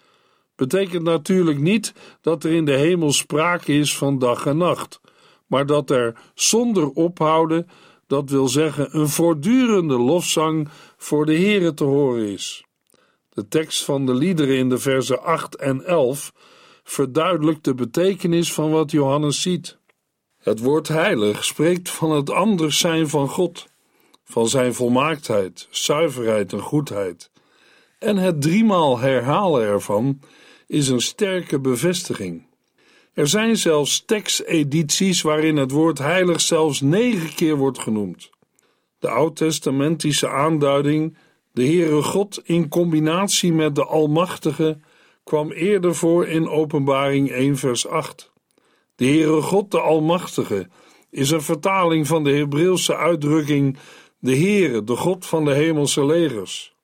betekent 0.56 1.04
natuurlijk 1.04 1.60
niet 1.60 1.94
dat 2.22 2.44
er 2.44 2.52
in 2.52 2.66
de 2.66 2.76
hemel 2.76 3.12
sprake 3.12 3.74
is 3.74 3.98
van 3.98 4.20
dag 4.20 4.46
en 4.46 4.58
nacht, 4.58 5.00
maar 5.48 5.66
dat 5.66 5.90
er 5.90 6.16
zonder 6.34 6.90
ophouden, 6.90 7.68
dat 8.08 8.30
wil 8.30 8.48
zeggen 8.48 9.00
een 9.00 9.10
voortdurende 9.10 9.98
lofzang 9.98 10.70
voor 10.98 11.26
de 11.26 11.36
Heere 11.36 11.74
te 11.74 11.84
horen 11.84 12.26
is. 12.26 12.66
De 13.30 13.48
tekst 13.48 13.84
van 13.84 14.06
de 14.06 14.14
liederen 14.14 14.58
in 14.58 14.70
de 14.70 14.78
versen 14.78 15.24
8 15.24 15.56
en 15.56 15.86
11 15.86 16.34
verduidelijkt 16.84 17.64
de 17.64 17.74
betekenis 17.74 18.54
van 18.54 18.72
wat 18.72 18.92
Johannes 18.92 19.42
ziet. 19.42 19.78
Het 20.38 20.60
woord 20.60 20.88
heilig 20.88 21.46
spreekt 21.46 21.90
van 21.90 22.12
het 22.12 22.30
anders 22.30 22.80
zijn 22.80 23.10
van 23.10 23.30
God, 23.30 23.68
van 24.24 24.48
zijn 24.48 24.74
volmaaktheid, 24.74 25.68
zuiverheid 25.70 26.54
en 26.54 26.62
goedheid. 26.62 27.32
En 28.00 28.18
het 28.18 28.42
driemaal 28.42 29.00
herhalen 29.00 29.62
ervan 29.62 30.20
is 30.68 30.88
een 30.88 31.02
sterke 31.02 31.60
bevestiging. 31.60 32.48
Er 33.16 33.28
zijn 33.28 33.58
zelfs 33.58 34.06
tekstedities 34.06 35.22
waarin 35.22 35.58
het 35.58 35.72
woord 35.72 35.98
heilig 35.98 36.42
zelfs 36.42 36.82
negen 36.82 37.36
keer 37.36 37.56
wordt 37.56 37.80
genoemd. 37.80 38.30
De 39.00 39.10
oud-testamentische 39.10 40.30
aanduiding 40.30 41.18
de 41.52 41.66
Heere 41.66 42.02
God 42.02 42.42
in 42.44 42.70
combinatie 42.70 43.54
met 43.54 43.76
de 43.76 43.86
Almachtige 43.86 44.78
kwam 45.24 45.52
eerder 45.52 45.96
voor 45.96 46.28
in 46.28 46.50
Openbaring 46.50 47.32
1 47.32 47.58
vers 47.58 47.88
8. 47.88 48.32
De 48.96 49.06
Heere 49.06 49.42
God 49.42 49.72
de 49.72 49.80
Almachtige 49.80 50.68
is 51.10 51.32
een 51.32 51.42
vertaling 51.42 52.08
van 52.08 52.24
de 52.24 52.32
Hebreeuwse 52.32 52.96
uitdrukking 52.96 53.78
de 54.20 54.38
Heere, 54.38 54.84
de 54.84 54.96
God 54.96 55.26
van 55.26 55.46
de 55.46 55.54
hemelse 55.54 56.06
legers. 56.06 56.76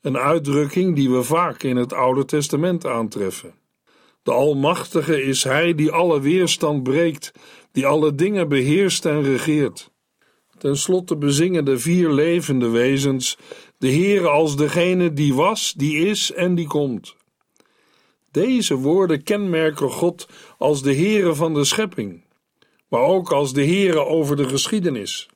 Een 0.00 0.18
uitdrukking 0.18 0.94
die 0.94 1.10
we 1.10 1.22
vaak 1.22 1.62
in 1.62 1.76
het 1.76 1.92
Oude 1.92 2.24
Testament 2.24 2.86
aantreffen. 2.86 3.54
De 4.26 4.32
Almachtige 4.32 5.22
is 5.22 5.44
Hij 5.44 5.74
die 5.74 5.90
alle 5.90 6.20
weerstand 6.20 6.82
breekt, 6.82 7.32
die 7.72 7.86
alle 7.86 8.14
dingen 8.14 8.48
beheerst 8.48 9.04
en 9.04 9.22
regeert. 9.22 9.90
Ten 10.58 10.76
slotte 10.76 11.16
bezingen 11.16 11.64
de 11.64 11.78
vier 11.78 12.10
levende 12.10 12.68
wezens 12.68 13.38
de 13.78 13.90
Heere 13.90 14.28
als 14.28 14.56
degene 14.56 15.12
die 15.12 15.34
was, 15.34 15.74
die 15.76 15.96
is 16.06 16.32
en 16.32 16.54
die 16.54 16.66
komt. 16.66 17.16
Deze 18.30 18.74
woorden 18.74 19.22
kenmerken 19.22 19.90
God 19.90 20.28
als 20.58 20.82
de 20.82 20.94
Heere 20.94 21.34
van 21.34 21.54
de 21.54 21.64
schepping, 21.64 22.24
maar 22.88 23.02
ook 23.02 23.32
als 23.32 23.52
de 23.52 23.64
Heere 23.64 24.04
over 24.04 24.36
de 24.36 24.48
geschiedenis. 24.48 25.28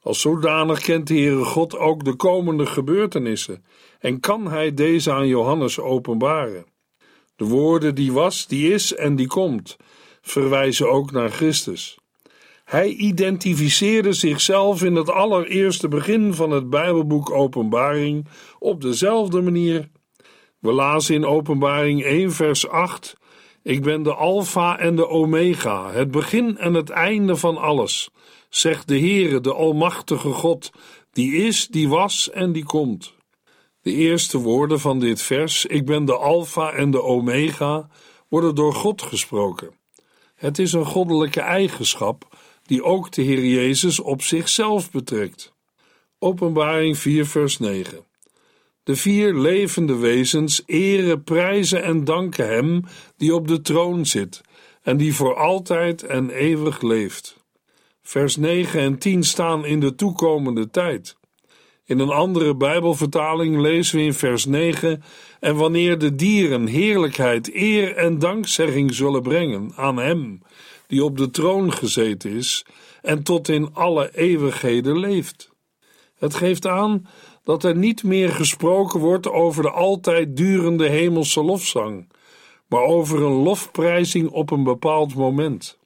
Als 0.00 0.20
zodanig 0.20 0.80
kent 0.80 1.06
de 1.06 1.14
Heere 1.14 1.44
God 1.44 1.76
ook 1.76 2.04
de 2.04 2.14
komende 2.14 2.66
gebeurtenissen 2.66 3.64
en 3.98 4.20
kan 4.20 4.46
hij 4.48 4.74
deze 4.74 5.12
aan 5.12 5.26
Johannes 5.26 5.78
openbaren. 5.78 6.69
De 7.40 7.46
woorden 7.46 7.94
die 7.94 8.12
was, 8.12 8.46
die 8.46 8.72
is 8.72 8.94
en 8.94 9.16
die 9.16 9.26
komt, 9.26 9.76
verwijzen 10.20 10.90
ook 10.90 11.10
naar 11.10 11.30
Christus. 11.30 11.98
Hij 12.64 12.88
identificeerde 12.88 14.12
zichzelf 14.12 14.82
in 14.82 14.94
het 14.94 15.10
allereerste 15.10 15.88
begin 15.88 16.34
van 16.34 16.50
het 16.50 16.70
Bijbelboek 16.70 17.30
Openbaring 17.30 18.26
op 18.58 18.80
dezelfde 18.80 19.40
manier. 19.40 19.88
We 20.58 20.72
lazen 20.72 21.14
in 21.14 21.24
Openbaring 21.24 22.02
1, 22.02 22.32
vers 22.32 22.68
8: 22.68 23.16
Ik 23.62 23.82
ben 23.82 24.02
de 24.02 24.14
Alpha 24.14 24.78
en 24.78 24.96
de 24.96 25.08
Omega, 25.08 25.90
het 25.92 26.10
begin 26.10 26.58
en 26.58 26.74
het 26.74 26.90
einde 26.90 27.36
van 27.36 27.56
alles, 27.56 28.10
zegt 28.48 28.88
de 28.88 28.98
Heere, 28.98 29.40
de 29.40 29.54
Almachtige 29.54 30.32
God, 30.32 30.70
die 31.12 31.32
is, 31.32 31.68
die 31.68 31.88
was 31.88 32.30
en 32.30 32.52
die 32.52 32.64
komt. 32.64 33.18
De 33.82 33.92
eerste 33.92 34.38
woorden 34.38 34.80
van 34.80 34.98
dit 34.98 35.22
vers, 35.22 35.66
ik 35.66 35.86
ben 35.86 36.04
de 36.04 36.16
Alpha 36.16 36.72
en 36.72 36.90
de 36.90 37.02
Omega, 37.02 37.88
worden 38.28 38.54
door 38.54 38.74
God 38.74 39.02
gesproken. 39.02 39.70
Het 40.34 40.58
is 40.58 40.72
een 40.72 40.84
goddelijke 40.84 41.40
eigenschap 41.40 42.36
die 42.62 42.84
ook 42.84 43.12
de 43.12 43.22
Heer 43.22 43.44
Jezus 43.44 44.00
op 44.00 44.22
zichzelf 44.22 44.90
betrekt. 44.90 45.52
Openbaring 46.18 46.98
4, 46.98 47.26
vers 47.26 47.58
9. 47.58 48.04
De 48.82 48.96
vier 48.96 49.34
levende 49.34 49.96
wezens 49.96 50.62
eren, 50.66 51.24
prijzen 51.24 51.82
en 51.82 52.04
danken 52.04 52.48
Hem 52.48 52.84
die 53.16 53.34
op 53.34 53.48
de 53.48 53.60
troon 53.60 54.06
zit 54.06 54.40
en 54.82 54.96
die 54.96 55.14
voor 55.14 55.36
altijd 55.36 56.02
en 56.02 56.30
eeuwig 56.30 56.82
leeft. 56.82 57.36
Vers 58.02 58.36
9 58.36 58.80
en 58.80 58.98
10 58.98 59.22
staan 59.22 59.64
in 59.64 59.80
de 59.80 59.94
toekomende 59.94 60.70
tijd. 60.70 61.16
In 61.90 61.98
een 61.98 62.10
andere 62.10 62.54
Bijbelvertaling 62.54 63.56
lezen 63.60 63.98
we 63.98 64.04
in 64.04 64.14
vers 64.14 64.46
9: 64.46 65.02
En 65.40 65.56
wanneer 65.56 65.98
de 65.98 66.14
dieren 66.14 66.66
heerlijkheid, 66.66 67.54
eer 67.54 67.96
en 67.96 68.18
dankzegging 68.18 68.94
zullen 68.94 69.22
brengen 69.22 69.72
aan 69.76 69.96
Hem 69.96 70.42
die 70.86 71.04
op 71.04 71.16
de 71.16 71.30
troon 71.30 71.72
gezeten 71.72 72.30
is 72.30 72.64
en 73.02 73.22
tot 73.22 73.48
in 73.48 73.74
alle 73.74 74.10
eeuwigheden 74.16 74.98
leeft. 74.98 75.50
Het 76.18 76.34
geeft 76.34 76.66
aan 76.66 77.06
dat 77.44 77.64
er 77.64 77.76
niet 77.76 78.04
meer 78.04 78.30
gesproken 78.30 79.00
wordt 79.00 79.28
over 79.28 79.62
de 79.62 79.70
altijd 79.70 80.36
durende 80.36 80.88
hemelse 80.88 81.42
lofzang, 81.42 82.12
maar 82.68 82.82
over 82.82 83.22
een 83.22 83.42
lofprijzing 83.42 84.28
op 84.28 84.50
een 84.50 84.64
bepaald 84.64 85.14
moment. 85.14 85.78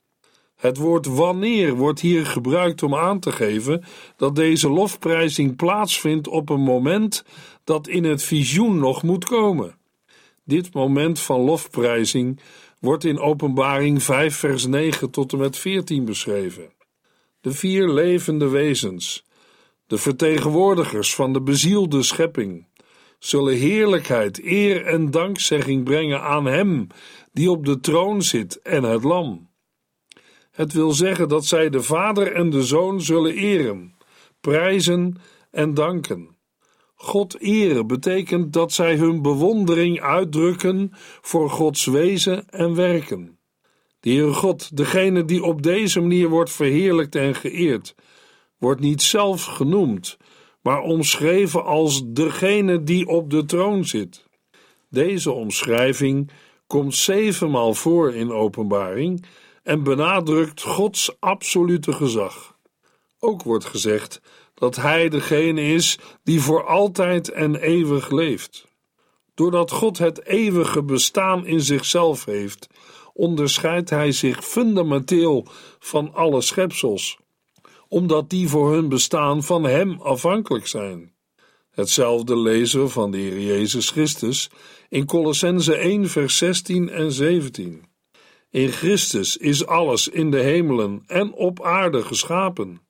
Het 0.57 0.77
woord 0.77 1.07
wanneer 1.07 1.75
wordt 1.75 2.01
hier 2.01 2.27
gebruikt 2.27 2.83
om 2.83 2.95
aan 2.95 3.21
te 3.21 3.33
geven 3.33 3.85
dat 4.17 4.37
deze 4.37 4.71
lofprijzing 4.71 5.57
plaatsvindt 5.57 6.29
op 6.29 6.49
een 6.49 6.61
moment 6.61 7.25
dat 7.65 7.89
in 7.89 8.05
het 8.05 8.23
visioen 8.23 8.79
nog 8.79 9.03
moet 9.03 9.25
komen. 9.25 9.77
Dit 10.45 10.75
moment 10.75 11.21
van 11.21 11.41
lofprijzing 11.41 12.41
wordt 12.81 13.05
in 13.05 13.19
Openbaring 13.19 14.03
5, 14.03 14.37
vers 14.37 14.67
9 14.67 15.11
tot 15.11 15.33
en 15.33 15.39
met 15.39 15.59
14 15.59 16.05
beschreven. 16.05 16.73
De 17.41 17.53
vier 17.53 17.89
levende 17.89 18.49
wezens, 18.49 19.25
de 19.87 19.99
vertegenwoordigers 19.99 21.15
van 21.15 21.33
de 21.33 21.43
bezielde 21.43 22.03
schepping, 22.03 22.67
zullen 23.19 23.57
heerlijkheid, 23.57 24.45
eer 24.45 24.87
en 24.87 25.11
dankzegging 25.11 25.85
brengen 25.85 26.23
aan 26.23 26.45
Hem 26.45 26.87
die 27.33 27.51
op 27.51 27.65
de 27.65 27.81
troon 27.81 28.23
zit 28.23 28.61
en 28.63 28.83
het 28.83 29.05
Lam. 29.05 29.49
Het 30.55 30.73
wil 30.73 30.93
zeggen 30.93 31.29
dat 31.29 31.47
zij 31.47 31.71
de 31.71 31.83
Vader 31.83 32.33
en 32.33 32.51
de 32.51 32.63
Zoon 32.63 33.01
zullen 33.01 33.35
eren, 33.35 33.95
prijzen 34.41 35.17
en 35.51 35.75
danken. 35.75 36.37
God 36.95 37.41
eren 37.41 37.87
betekent 37.87 38.53
dat 38.53 38.73
zij 38.73 38.97
hun 38.97 39.23
bewondering 39.23 40.01
uitdrukken 40.01 40.91
voor 41.21 41.51
Gods 41.51 41.85
wezen 41.85 42.49
en 42.51 42.75
werken. 42.75 43.39
De 44.01 44.11
Heere 44.11 44.33
God, 44.33 44.77
degene 44.77 45.25
die 45.25 45.43
op 45.43 45.63
deze 45.63 46.01
manier 46.01 46.29
wordt 46.29 46.51
verheerlijkt 46.51 47.15
en 47.15 47.35
geëerd, 47.35 47.95
wordt 48.59 48.81
niet 48.81 49.03
zelf 49.03 49.45
genoemd, 49.45 50.17
maar 50.63 50.81
omschreven 50.81 51.65
als 51.65 52.03
degene 52.07 52.83
die 52.83 53.07
op 53.07 53.31
de 53.31 53.45
troon 53.45 53.85
zit. 53.85 54.27
Deze 54.91 55.33
omschrijving 55.33 56.31
komt 56.67 56.95
zevenmaal 56.95 57.75
voor 57.75 58.15
in 58.15 58.33
openbaring 58.33 59.27
en 59.65 59.83
benadrukt 59.83 60.63
Gods 60.63 61.17
absolute 61.21 61.93
gezag. 61.93 62.57
Ook 63.19 63.43
wordt 63.43 63.65
gezegd 63.65 64.21
dat 64.55 64.77
Hij 64.77 65.09
degene 65.09 65.63
is 65.63 65.99
die 66.23 66.41
voor 66.41 66.67
altijd 66.67 67.31
en 67.31 67.57
eeuwig 67.57 68.11
leeft. 68.11 68.67
Doordat 69.35 69.71
God 69.71 69.99
het 69.99 70.27
eeuwige 70.27 70.83
bestaan 70.83 71.47
in 71.47 71.61
zichzelf 71.61 72.25
heeft, 72.25 72.67
onderscheidt 73.13 73.91
Hij 73.91 74.13
zich 74.13 74.45
fundamenteel 74.45 75.47
van 75.79 76.15
alle 76.15 76.41
schepsels, 76.41 77.19
omdat 77.89 78.31
die 78.31 78.49
voor 78.49 78.73
hun 78.73 78.89
bestaan 78.89 79.43
van 79.43 79.65
Hem 79.65 80.01
afhankelijk 80.01 80.67
zijn. 80.67 81.13
Hetzelfde 81.71 82.39
lezen 82.39 82.81
we 82.81 82.89
van 82.89 83.11
de 83.11 83.19
Heer 83.19 83.41
Jezus 83.41 83.91
Christus 83.91 84.51
in 84.89 85.07
Colossense 85.07 85.75
1, 85.75 86.09
vers 86.09 86.37
16 86.39 86.89
en 86.89 87.13
17. 87.13 87.94
In 88.55 88.69
Christus 88.69 89.37
is 89.37 89.67
alles 89.67 90.09
in 90.09 90.31
de 90.31 90.41
hemelen 90.41 91.03
en 91.07 91.33
op 91.33 91.63
aarde 91.63 92.03
geschapen 92.03 92.81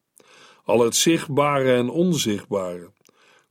al 0.65 0.81
het 0.81 0.97
zichtbare 0.97 1.73
en 1.73 1.91
onzichtbare, 1.91 2.93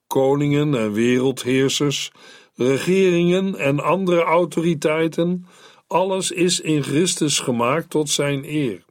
koningen 0.08 0.76
en 0.76 0.92
wereldheersers, 0.92 2.12
regeringen 2.56 3.56
en 3.56 3.80
andere 3.80 4.22
autoriteiten, 4.22 5.46
alles 5.88 6.32
is 6.32 6.60
in 6.60 6.84
Christus 6.84 7.40
gemaakt 7.40 7.90
tot 7.90 8.10
zijn 8.10 8.44
eer. 8.46 8.86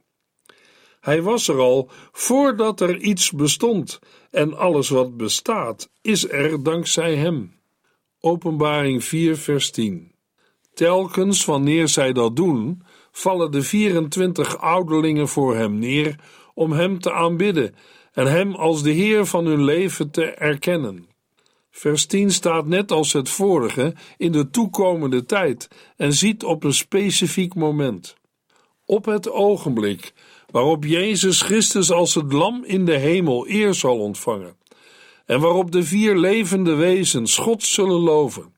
Hij 0.99 1.21
was 1.21 1.47
er 1.47 1.59
al 1.59 1.89
voordat 2.11 2.81
er 2.81 2.97
iets 2.97 3.31
bestond, 3.31 3.99
en 4.31 4.57
alles 4.57 4.89
wat 4.89 5.17
bestaat 5.17 5.89
is 6.01 6.29
er 6.29 6.63
dankzij 6.63 7.15
hem. 7.15 7.59
Openbaring 8.19 9.03
4, 9.03 9.37
vers 9.37 9.71
10. 9.71 10.11
Telkens 10.73 11.45
wanneer 11.45 11.87
zij 11.87 12.13
dat 12.13 12.35
doen, 12.35 12.81
vallen 13.15 13.51
de 13.51 13.61
24 13.61 14.57
ouderlingen 14.57 15.27
voor 15.27 15.55
hem 15.55 15.79
neer 15.79 16.15
om 16.53 16.71
hem 16.71 16.99
te 16.99 17.11
aanbidden 17.11 17.75
en 18.13 18.31
Hem 18.31 18.55
als 18.55 18.83
de 18.83 18.91
Heer 18.91 19.25
van 19.25 19.45
hun 19.45 19.63
leven 19.63 20.11
te 20.11 20.25
erkennen. 20.25 21.05
Vers 21.71 22.05
10 22.05 22.31
staat 22.31 22.65
net 22.65 22.91
als 22.91 23.13
het 23.13 23.29
vorige 23.29 23.93
in 24.17 24.31
de 24.31 24.49
toekomende 24.49 25.25
tijd 25.25 25.67
en 25.97 26.13
ziet 26.13 26.43
op 26.43 26.63
een 26.63 26.73
specifiek 26.73 27.55
moment. 27.55 28.15
Op 28.85 29.05
het 29.05 29.29
ogenblik 29.29 30.13
waarop 30.51 30.83
Jezus 30.83 31.41
Christus 31.41 31.91
als 31.91 32.15
het 32.15 32.33
lam 32.33 32.63
in 32.65 32.85
de 32.85 32.97
hemel 32.97 33.47
eer 33.47 33.73
zal 33.73 33.99
ontvangen 33.99 34.57
en 35.25 35.39
waarop 35.39 35.71
de 35.71 35.83
vier 35.83 36.17
levende 36.17 36.75
wezens 36.75 37.37
God 37.37 37.63
zullen 37.63 37.99
loven, 37.99 38.52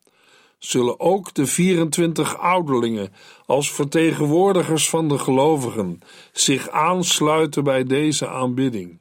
zullen 0.65 0.99
ook 0.99 1.33
de 1.33 1.45
24 1.45 2.37
ouderlingen 2.37 3.13
als 3.45 3.71
vertegenwoordigers 3.71 4.89
van 4.89 5.07
de 5.07 5.17
gelovigen 5.17 5.99
zich 6.31 6.69
aansluiten 6.69 7.63
bij 7.63 7.83
deze 7.83 8.27
aanbidding. 8.27 8.99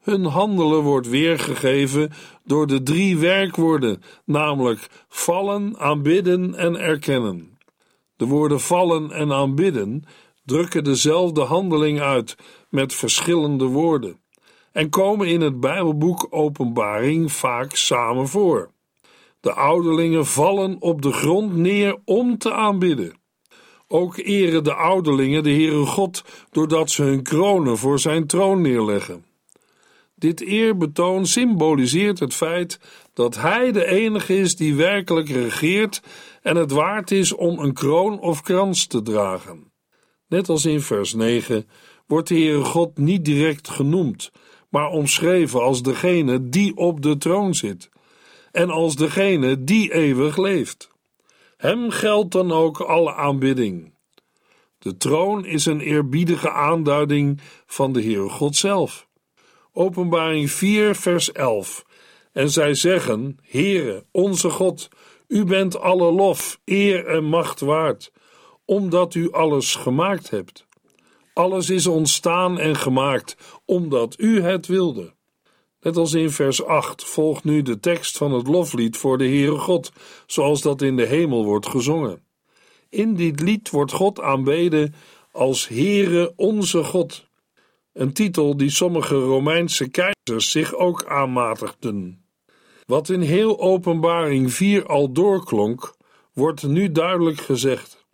Hun 0.00 0.24
handelen 0.24 0.82
wordt 0.82 1.08
weergegeven 1.08 2.12
door 2.44 2.66
de 2.66 2.82
drie 2.82 3.18
werkwoorden, 3.18 4.02
namelijk 4.24 4.88
vallen, 5.08 5.78
aanbidden 5.78 6.54
en 6.54 6.76
erkennen. 6.76 7.58
De 8.16 8.26
woorden 8.26 8.60
vallen 8.60 9.10
en 9.10 9.32
aanbidden 9.32 10.04
drukken 10.44 10.84
dezelfde 10.84 11.40
handeling 11.40 12.00
uit 12.00 12.36
met 12.68 12.94
verschillende 12.94 13.64
woorden 13.64 14.22
en 14.72 14.90
komen 14.90 15.28
in 15.28 15.40
het 15.40 15.60
Bijbelboek 15.60 16.26
Openbaring 16.30 17.32
vaak 17.32 17.74
samen 17.74 18.28
voor. 18.28 18.73
De 19.44 19.52
ouderlingen 19.52 20.26
vallen 20.26 20.76
op 20.80 21.02
de 21.02 21.12
grond 21.12 21.56
neer 21.56 21.98
om 22.04 22.38
te 22.38 22.52
aanbidden. 22.52 23.18
Ook 23.88 24.16
eren 24.16 24.64
de 24.64 24.74
ouderlingen 24.74 25.42
de 25.42 25.50
Heere 25.50 25.86
God 25.86 26.24
doordat 26.50 26.90
ze 26.90 27.02
hun 27.02 27.22
kronen 27.22 27.78
voor 27.78 27.98
zijn 27.98 28.26
troon 28.26 28.60
neerleggen. 28.60 29.24
Dit 30.14 30.40
eerbetoon 30.40 31.26
symboliseert 31.26 32.18
het 32.18 32.34
feit 32.34 32.80
dat 33.12 33.36
hij 33.36 33.72
de 33.72 33.86
enige 33.86 34.36
is 34.38 34.56
die 34.56 34.74
werkelijk 34.74 35.28
regeert 35.28 36.02
en 36.42 36.56
het 36.56 36.70
waard 36.70 37.10
is 37.10 37.34
om 37.34 37.58
een 37.58 37.74
kroon 37.74 38.20
of 38.20 38.42
krans 38.42 38.86
te 38.86 39.02
dragen. 39.02 39.72
Net 40.28 40.48
als 40.48 40.64
in 40.64 40.80
vers 40.80 41.14
9 41.14 41.68
wordt 42.06 42.28
de 42.28 42.34
Heere 42.34 42.64
God 42.64 42.98
niet 42.98 43.24
direct 43.24 43.68
genoemd, 43.68 44.30
maar 44.68 44.88
omschreven 44.88 45.62
als 45.62 45.82
degene 45.82 46.48
die 46.48 46.76
op 46.76 47.02
de 47.02 47.16
troon 47.16 47.54
zit 47.54 47.92
en 48.54 48.70
als 48.70 48.96
degene 48.96 49.64
die 49.64 49.92
eeuwig 49.92 50.36
leeft. 50.36 50.90
Hem 51.56 51.90
geldt 51.90 52.32
dan 52.32 52.52
ook 52.52 52.80
alle 52.80 53.14
aanbidding. 53.14 53.92
De 54.78 54.96
troon 54.96 55.44
is 55.44 55.66
een 55.66 55.80
eerbiedige 55.80 56.50
aanduiding 56.50 57.40
van 57.66 57.92
de 57.92 58.02
Heere 58.02 58.28
God 58.28 58.56
zelf. 58.56 59.08
Openbaring 59.72 60.50
4, 60.50 60.94
vers 60.94 61.32
11. 61.32 61.84
En 62.32 62.50
zij 62.50 62.74
zeggen: 62.74 63.38
Heere, 63.42 64.04
onze 64.10 64.50
God, 64.50 64.88
u 65.28 65.44
bent 65.44 65.78
alle 65.78 66.12
lof, 66.12 66.60
eer 66.64 67.06
en 67.06 67.24
macht 67.24 67.60
waard, 67.60 68.12
omdat 68.64 69.14
u 69.14 69.32
alles 69.32 69.74
gemaakt 69.74 70.30
hebt. 70.30 70.66
Alles 71.32 71.70
is 71.70 71.86
ontstaan 71.86 72.58
en 72.58 72.76
gemaakt, 72.76 73.36
omdat 73.64 74.14
u 74.18 74.42
het 74.42 74.66
wilde. 74.66 75.13
Net 75.84 75.96
als 75.96 76.12
in 76.12 76.30
vers 76.30 76.64
8 76.64 77.04
volgt 77.04 77.44
nu 77.44 77.62
de 77.62 77.80
tekst 77.80 78.16
van 78.16 78.32
het 78.32 78.46
loflied 78.46 78.96
voor 78.96 79.18
de 79.18 79.24
Heere 79.24 79.58
God, 79.58 79.92
zoals 80.26 80.62
dat 80.62 80.82
in 80.82 80.96
de 80.96 81.06
hemel 81.06 81.44
wordt 81.44 81.66
gezongen. 81.66 82.22
In 82.88 83.14
dit 83.14 83.40
lied 83.40 83.70
wordt 83.70 83.92
God 83.92 84.20
aanbeden 84.20 84.94
als 85.32 85.68
Heere 85.68 86.32
onze 86.36 86.84
God, 86.84 87.28
een 87.92 88.12
titel 88.12 88.56
die 88.56 88.70
sommige 88.70 89.14
Romeinse 89.14 89.88
keizers 89.88 90.50
zich 90.50 90.74
ook 90.74 91.04
aanmatigden. 91.04 92.24
Wat 92.86 93.08
in 93.08 93.20
heel 93.20 93.60
Openbaring 93.60 94.52
4 94.52 94.86
al 94.86 95.12
doorklonk, 95.12 95.94
wordt 96.32 96.62
nu 96.62 96.92
duidelijk 96.92 97.40
gezegd. 97.40 98.06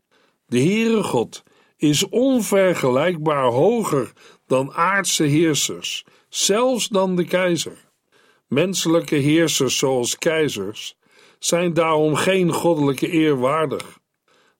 De 0.47 0.59
Heere 0.59 1.03
God 1.03 1.43
is 1.77 2.09
onvergelijkbaar 2.09 3.47
hoger 3.47 4.13
dan 4.47 4.73
aardse 4.73 5.25
heersers, 5.25 6.05
zelfs 6.31 6.89
dan 6.89 7.17
de 7.17 7.25
keizer. 7.25 7.89
Menselijke 8.47 9.17
heersers 9.17 9.79
zoals 9.79 10.19
keizers 10.19 10.97
zijn 11.39 11.75
daarom 11.75 12.15
geen 12.15 12.53
goddelijke 12.53 13.13
eer 13.13 13.39
waardig. 13.39 13.99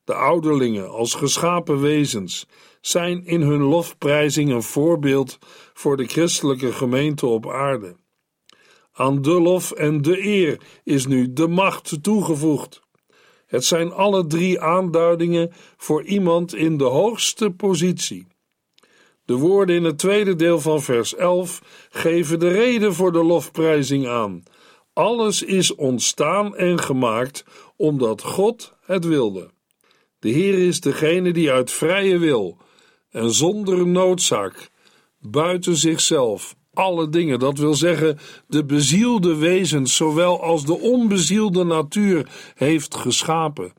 De 0.05 0.15
ouderlingen 0.15 0.91
als 0.91 1.15
geschapen 1.15 1.81
wezens 1.81 2.47
zijn 2.81 3.25
in 3.25 3.41
hun 3.41 3.63
lofprijzing 3.63 4.51
een 4.51 4.63
voorbeeld 4.63 5.39
voor 5.75 5.97
de 5.97 6.07
christelijke 6.07 6.73
gemeente 6.73 7.27
op 7.27 7.51
aarde. 7.51 7.97
Aan 8.93 9.23
de 9.23 9.41
lof 9.41 9.71
en 9.71 10.03
de 10.03 10.25
eer 10.25 10.61
is 10.85 11.07
nu 11.07 11.33
de 11.33 11.49
macht 11.49 12.03
toegevoegd. 12.03 12.81
Het 13.47 13.65
zijn 13.65 13.93
alle 13.93 14.27
drie 14.27 14.61
aanduidingen 14.61 15.53
voor 15.77 16.05
iemand 16.05 16.55
in 16.55 16.77
de 16.77 16.85
hoogste 16.85 17.51
positie. 17.51 18.27
De 19.31 19.37
woorden 19.37 19.77
in 19.77 19.85
het 19.85 19.99
tweede 19.99 20.37
deel 20.37 20.61
van 20.61 20.83
vers 20.83 21.15
11 21.15 21.63
geven 21.91 22.39
de 22.39 22.49
reden 22.49 22.95
voor 22.95 23.13
de 23.13 23.25
lofprijzing 23.25 24.09
aan. 24.09 24.43
Alles 24.93 25.43
is 25.43 25.75
ontstaan 25.75 26.57
en 26.57 26.81
gemaakt 26.81 27.45
omdat 27.77 28.23
God 28.23 28.73
het 28.85 29.05
wilde. 29.05 29.51
De 30.19 30.29
Heer 30.29 30.67
is 30.67 30.81
degene 30.81 31.33
die 31.33 31.51
uit 31.51 31.71
vrije 31.71 32.19
wil 32.19 32.57
en 33.11 33.31
zonder 33.31 33.87
noodzaak, 33.87 34.71
buiten 35.21 35.77
zichzelf, 35.77 36.57
alle 36.75 37.09
dingen, 37.09 37.39
dat 37.39 37.59
wil 37.59 37.75
zeggen 37.75 38.19
de 38.47 38.65
bezielde 38.65 39.37
wezens, 39.37 39.97
zowel 39.97 40.43
als 40.43 40.65
de 40.65 40.79
onbezielde 40.79 41.65
natuur, 41.65 42.29
heeft 42.55 42.95
geschapen. 42.95 43.73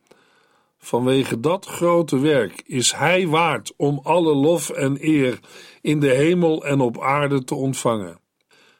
Vanwege 0.83 1.39
dat 1.39 1.65
grote 1.65 2.19
werk 2.19 2.61
is 2.65 2.93
Hij 2.93 3.27
waard 3.27 3.73
om 3.77 3.99
alle 4.03 4.35
lof 4.35 4.69
en 4.69 4.97
eer 4.99 5.39
in 5.81 5.99
de 5.99 6.09
hemel 6.09 6.65
en 6.65 6.79
op 6.79 7.01
aarde 7.01 7.43
te 7.43 7.55
ontvangen. 7.55 8.19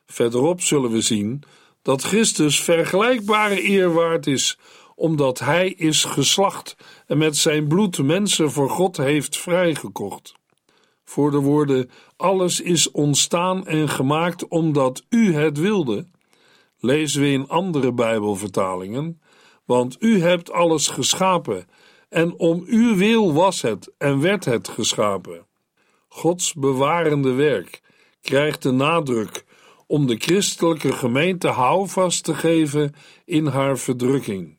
Verderop 0.06 0.62
zullen 0.62 0.92
we 0.92 1.02
zien 1.02 1.44
dat 1.82 2.04
Christus 2.04 2.62
vergelijkbare 2.62 3.70
eer 3.70 3.94
waard 3.94 4.28
is, 4.28 4.58
omdat 4.96 5.40
Hij 5.40 5.70
is 5.70 6.04
geslacht 6.04 6.76
en 7.08 7.18
met 7.18 7.38
zijn 7.38 7.68
bloed 7.68 8.04
mensen 8.04 8.52
voor 8.52 8.70
God 8.70 8.98
heeft 8.98 9.38
vrijgekocht. 9.38 10.34
Voor 11.04 11.32
de 11.32 11.40
woorden 11.40 11.90
alles 12.18 12.62
is 12.62 12.92
ontstaan 12.92 13.68
en 13.68 13.90
gemaakt 13.90 14.48
omdat 14.48 15.04
u 15.10 15.34
het 15.34 15.58
wilde, 15.58 16.08
lezen 16.80 17.22
we 17.22 17.32
in 17.32 17.48
andere 17.48 17.94
Bijbelvertalingen, 17.94 19.22
want 19.66 19.96
u 20.00 20.22
hebt 20.22 20.52
alles 20.52 20.88
geschapen 20.88 21.68
en 22.12 22.34
om 22.38 22.64
uw 22.66 22.96
wil 22.96 23.34
was 23.34 23.62
het 23.62 23.92
en 23.98 24.22
werd 24.22 24.46
het 24.46 24.68
geschapen. 24.68 25.46
Gods 26.08 26.54
bewarende 26.54 27.34
werk 27.34 27.82
krijgt 28.22 28.64
de 28.64 28.72
nadruk 28.72 29.46
om 29.88 30.08
de 30.08 30.16
christelijke 30.18 30.94
gemeente 30.94 31.48
houvast 31.48 32.24
te 32.24 32.34
geven 32.36 32.96
in 33.26 33.46
haar 33.46 33.78
verdrukking. 33.78 34.58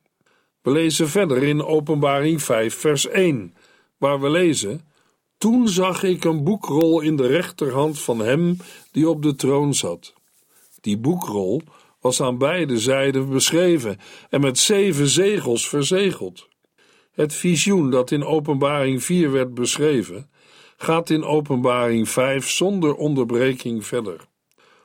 We 0.63 0.71
lezen 0.71 1.09
verder 1.09 1.43
in 1.43 1.65
Openbaring 1.65 2.43
5, 2.43 2.75
vers 2.75 3.09
1, 3.09 3.55
waar 3.99 4.21
we 4.21 4.31
lezen: 4.31 4.81
Toen 5.39 5.69
zag 5.69 6.03
ik 6.03 6.25
een 6.25 6.45
boekrol 6.45 7.01
in 7.01 7.17
de 7.17 7.27
rechterhand 7.27 8.01
van 8.01 8.19
hem 8.19 8.57
die 8.91 9.09
op 9.09 9.23
de 9.23 9.35
troon 9.35 9.75
zat. 9.75 10.15
Die 10.81 10.99
boekrol 10.99 11.63
was 12.01 12.21
aan 12.21 12.39
beide 12.39 12.79
zijden 12.79 13.29
beschreven 13.29 13.99
en 14.31 14.41
met 14.41 14.59
zeven 14.59 15.09
zegels 15.09 15.69
verzegeld. 15.69 16.51
Het 17.13 17.35
visioen 17.35 17.91
dat 17.91 18.11
in 18.11 18.25
Openbaring 18.25 19.03
4 19.05 19.33
werd 19.33 19.55
beschreven, 19.55 20.31
gaat 20.77 21.11
in 21.11 21.25
Openbaring 21.25 22.09
5 22.09 22.49
zonder 22.49 22.95
onderbreking 22.95 23.87
verder. 23.87 24.21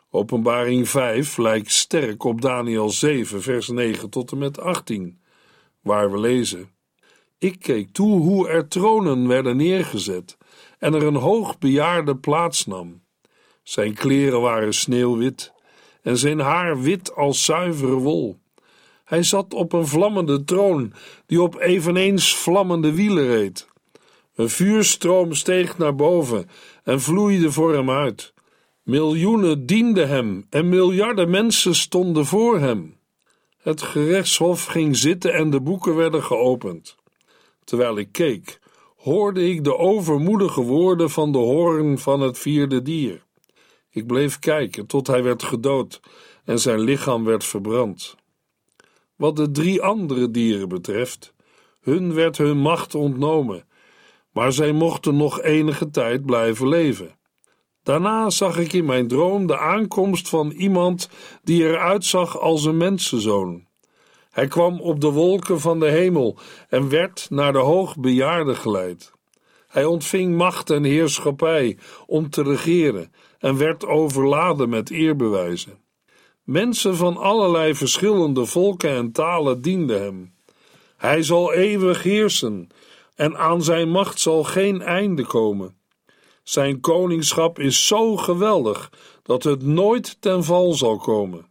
Openbaring 0.10 0.90
5 0.90 1.38
lijkt 1.38 1.72
sterk 1.72 2.24
op 2.24 2.42
Daniel 2.42 2.90
7, 2.90 3.42
vers 3.42 3.68
9 3.68 4.10
tot 4.10 4.32
en 4.32 4.38
met 4.38 4.60
18 4.60 5.22
waar 5.82 6.12
we 6.12 6.20
lezen: 6.20 6.70
Ik 7.38 7.60
keek 7.60 7.92
toe 7.92 8.20
hoe 8.20 8.48
er 8.48 8.68
tronen 8.68 9.28
werden 9.28 9.58
neergezet 9.58 10.38
en 10.80 10.94
er 10.94 11.04
een 11.04 11.16
hoogbejaarde 11.16 12.18
plaats 12.18 12.66
nam. 12.66 13.04
Zijn 13.64 13.94
kleren 13.94 14.42
waren 14.42 14.74
sneeuwwit 14.74 15.54
en 16.02 16.18
zijn 16.18 16.40
haar 16.40 16.82
wit 16.82 17.16
als 17.16 17.46
zuivere 17.46 17.96
wol. 17.96 18.40
Hij 19.08 19.24
zat 19.24 19.54
op 19.54 19.74
een 19.74 19.88
vlammende 19.88 20.44
troon 20.44 20.94
die 21.26 21.42
op 21.42 21.60
eveneens 21.60 22.36
vlammende 22.36 22.94
wielen 22.94 23.28
reed. 23.28 23.68
Een 24.36 24.50
vuurstroom 24.50 25.34
steeg 25.34 25.78
naar 25.78 25.96
boven 25.96 26.50
en 26.84 27.02
vloeide 27.02 27.52
voor 27.52 27.74
hem 27.74 27.90
uit. 27.90 28.34
Miljoenen 28.84 29.66
dienden 29.66 30.08
hem 30.08 30.46
en 30.50 30.70
miljarden 30.70 31.30
mensen 31.30 31.76
stonden 31.76 32.26
voor 32.26 32.60
hem. 32.60 32.98
Het 33.58 33.82
gerechtshof 33.82 34.66
ging 34.66 34.98
zitten 34.98 35.34
en 35.34 35.50
de 35.50 35.62
boeken 35.62 35.96
werden 35.96 36.24
geopend. 36.24 36.96
Terwijl 37.64 37.98
ik 37.98 38.12
keek, 38.12 38.60
hoorde 38.98 39.50
ik 39.50 39.64
de 39.64 39.78
overmoedige 39.78 40.62
woorden 40.62 41.10
van 41.10 41.32
de 41.32 41.38
hoorn 41.38 41.98
van 41.98 42.22
het 42.22 42.38
vierde 42.38 42.82
dier. 42.82 43.24
Ik 43.90 44.08
bleef 44.08 44.40
kijken 44.40 44.86
tot 44.86 45.08
hij 45.08 45.24
werd 45.24 45.44
gedood 45.44 46.00
en 46.46 46.60
zijn 46.60 46.80
lichaam 46.80 47.24
werd 47.24 47.44
verbrand. 47.44 48.16
Wat 49.18 49.36
de 49.36 49.52
drie 49.52 49.82
andere 49.82 50.32
dieren 50.32 50.70
betreft, 50.70 51.34
hun 51.82 52.14
werd 52.14 52.38
hun 52.38 52.58
macht 52.58 52.96
ontnomen, 52.96 53.68
maar 54.32 54.52
zij 54.52 54.72
mochten 54.72 55.18
nog 55.18 55.42
enige 55.42 55.90
tijd 55.90 56.26
blijven 56.26 56.68
leven. 56.68 57.18
Daarna 57.84 58.30
zag 58.30 58.58
ik 58.58 58.74
in 58.74 58.86
mijn 58.86 59.08
droom 59.08 59.48
de 59.48 59.58
aankomst 59.58 60.30
van 60.30 60.52
iemand 60.52 61.10
die 61.44 61.64
eruit 61.64 62.06
zag 62.06 62.40
als 62.40 62.66
een 62.66 62.78
mensenzoon. 62.78 63.66
Hij 64.30 64.48
kwam 64.48 64.80
op 64.80 65.02
de 65.02 65.12
wolken 65.12 65.60
van 65.60 65.80
de 65.80 65.90
hemel 65.90 66.38
en 66.70 66.90
werd 66.90 67.28
naar 67.30 67.52
de 67.52 67.60
hoogbejaarde 67.60 68.56
geleid. 68.56 69.12
Hij 69.68 69.86
ontving 69.86 70.36
macht 70.36 70.70
en 70.70 70.84
heerschappij 70.84 71.78
om 72.06 72.30
te 72.30 72.44
regeren 72.44 73.12
en 73.40 73.58
werd 73.58 73.86
overladen 73.86 74.70
met 74.70 74.90
eerbewijzen. 74.90 75.80
Mensen 76.48 76.96
van 76.96 77.18
allerlei 77.18 77.76
verschillende 77.76 78.46
volken 78.46 78.90
en 78.90 79.12
talen 79.12 79.62
dienden 79.62 80.02
hem. 80.02 80.34
Hij 80.98 81.24
zal 81.24 81.54
eeuwig 81.54 82.04
heersen 82.04 82.70
en 83.16 83.38
aan 83.38 83.64
zijn 83.64 83.90
macht 83.90 84.20
zal 84.20 84.44
geen 84.44 84.82
einde 84.82 85.26
komen. 85.26 85.78
Zijn 86.44 86.80
koningschap 86.80 87.60
is 87.60 87.88
zo 87.88 88.18
geweldig 88.18 88.92
dat 89.24 89.44
het 89.44 89.64
nooit 89.64 90.22
ten 90.22 90.44
val 90.44 90.74
zal 90.74 90.98
komen. 90.98 91.46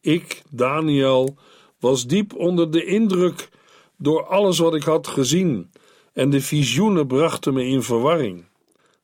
Ik, 0.00 0.42
Daniel, 0.50 1.36
was 1.78 2.06
diep 2.06 2.36
onder 2.36 2.70
de 2.70 2.84
indruk 2.84 3.48
door 3.96 4.26
alles 4.26 4.58
wat 4.58 4.74
ik 4.74 4.82
had 4.82 5.06
gezien 5.06 5.70
en 6.12 6.30
de 6.30 6.40
visioenen 6.40 7.06
brachten 7.06 7.54
me 7.54 7.66
in 7.66 7.82
verwarring. 7.82 8.44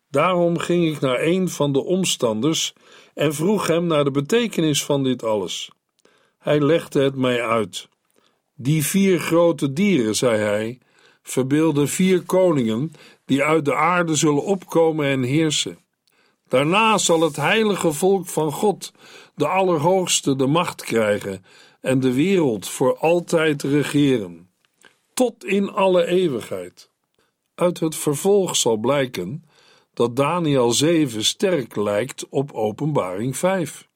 Daarom 0.09 0.59
ging 0.59 0.95
ik 0.95 1.01
naar 1.01 1.21
een 1.21 1.49
van 1.49 1.73
de 1.73 1.85
omstanders 1.85 2.75
en 3.21 3.35
vroeg 3.35 3.67
hem 3.67 3.87
naar 3.87 4.05
de 4.05 4.11
betekenis 4.11 4.85
van 4.85 5.03
dit 5.03 5.23
alles. 5.23 5.71
Hij 6.39 6.61
legde 6.61 7.03
het 7.03 7.15
mij 7.15 7.43
uit. 7.43 7.89
Die 8.55 8.85
vier 8.85 9.19
grote 9.19 9.73
dieren, 9.73 10.17
zei 10.17 10.39
hij, 10.39 10.79
verbeelden 11.23 11.89
vier 11.89 12.23
koningen 12.23 12.93
die 13.25 13.43
uit 13.43 13.65
de 13.65 13.75
aarde 13.75 14.15
zullen 14.15 14.45
opkomen 14.45 15.07
en 15.07 15.23
heersen. 15.23 15.79
Daarna 16.49 16.99
zal 16.99 17.21
het 17.21 17.37
heilige 17.37 17.93
volk 17.93 18.27
van 18.27 18.53
God, 18.53 18.93
de 19.35 19.49
Allerhoogste, 19.49 20.37
de 20.37 20.47
macht 20.47 20.83
krijgen 20.83 21.45
en 21.81 22.01
de 22.01 22.13
wereld 22.13 22.69
voor 22.69 22.99
altijd 22.99 23.63
regeren. 23.63 24.49
tot 25.15 25.45
in 25.45 25.71
alle 25.71 26.07
eeuwigheid. 26.07 26.91
Uit 27.55 27.81
het 27.81 27.97
vervolg 27.97 28.57
zal 28.57 28.77
blijken 28.77 29.45
dat 29.95 30.17
Daniel 30.17 30.73
7 30.73 31.25
sterk 31.25 31.77
lijkt 31.77 32.29
op 32.29 32.53
Openbaring 32.53 33.37
5. 33.37 33.89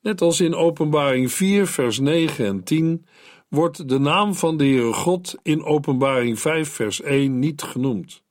Net 0.00 0.20
als 0.20 0.40
in 0.40 0.54
Openbaring 0.54 1.32
4, 1.32 1.66
vers 1.66 1.98
9 1.98 2.46
en 2.46 2.64
10 2.64 3.06
wordt 3.48 3.88
de 3.88 3.98
naam 3.98 4.34
van 4.34 4.56
de 4.56 4.64
Heere 4.64 4.92
God 4.92 5.34
in 5.42 5.64
Openbaring 5.64 6.40
5, 6.40 6.68
vers 6.68 7.00
1 7.00 7.38
niet 7.38 7.62
genoemd. 7.62 8.22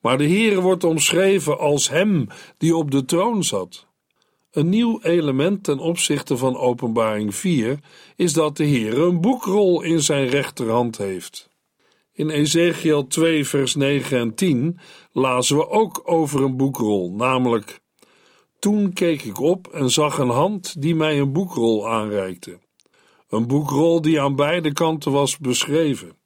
Maar 0.00 0.18
de 0.18 0.28
Heere 0.28 0.60
wordt 0.60 0.84
omschreven 0.84 1.58
als 1.58 1.88
Hem 1.88 2.26
die 2.58 2.76
op 2.76 2.90
de 2.90 3.04
troon 3.04 3.44
zat. 3.44 3.88
Een 4.50 4.68
nieuw 4.68 5.00
element 5.02 5.64
ten 5.64 5.78
opzichte 5.78 6.36
van 6.36 6.56
Openbaring 6.56 7.34
4 7.34 7.78
is 8.16 8.32
dat 8.32 8.56
de 8.56 8.66
Heere 8.66 9.02
een 9.02 9.20
boekrol 9.20 9.82
in 9.82 10.02
zijn 10.02 10.28
rechterhand 10.28 10.98
heeft. 10.98 11.49
In 12.12 12.30
Ezekiel 12.30 13.06
2, 13.06 13.46
vers 13.46 13.74
9 13.74 14.18
en 14.18 14.34
10 14.34 14.78
lazen 15.12 15.56
we 15.56 15.68
ook 15.68 16.02
over 16.04 16.42
een 16.42 16.56
boekrol, 16.56 17.12
namelijk: 17.12 17.80
Toen 18.58 18.92
keek 18.92 19.22
ik 19.22 19.40
op 19.40 19.66
en 19.66 19.90
zag 19.90 20.18
een 20.18 20.28
hand 20.28 20.82
die 20.82 20.94
mij 20.94 21.20
een 21.20 21.32
boekrol 21.32 21.88
aanreikte. 21.88 22.58
Een 23.28 23.46
boekrol 23.46 24.00
die 24.00 24.20
aan 24.20 24.36
beide 24.36 24.72
kanten 24.72 25.12
was 25.12 25.38
beschreven. 25.38 26.18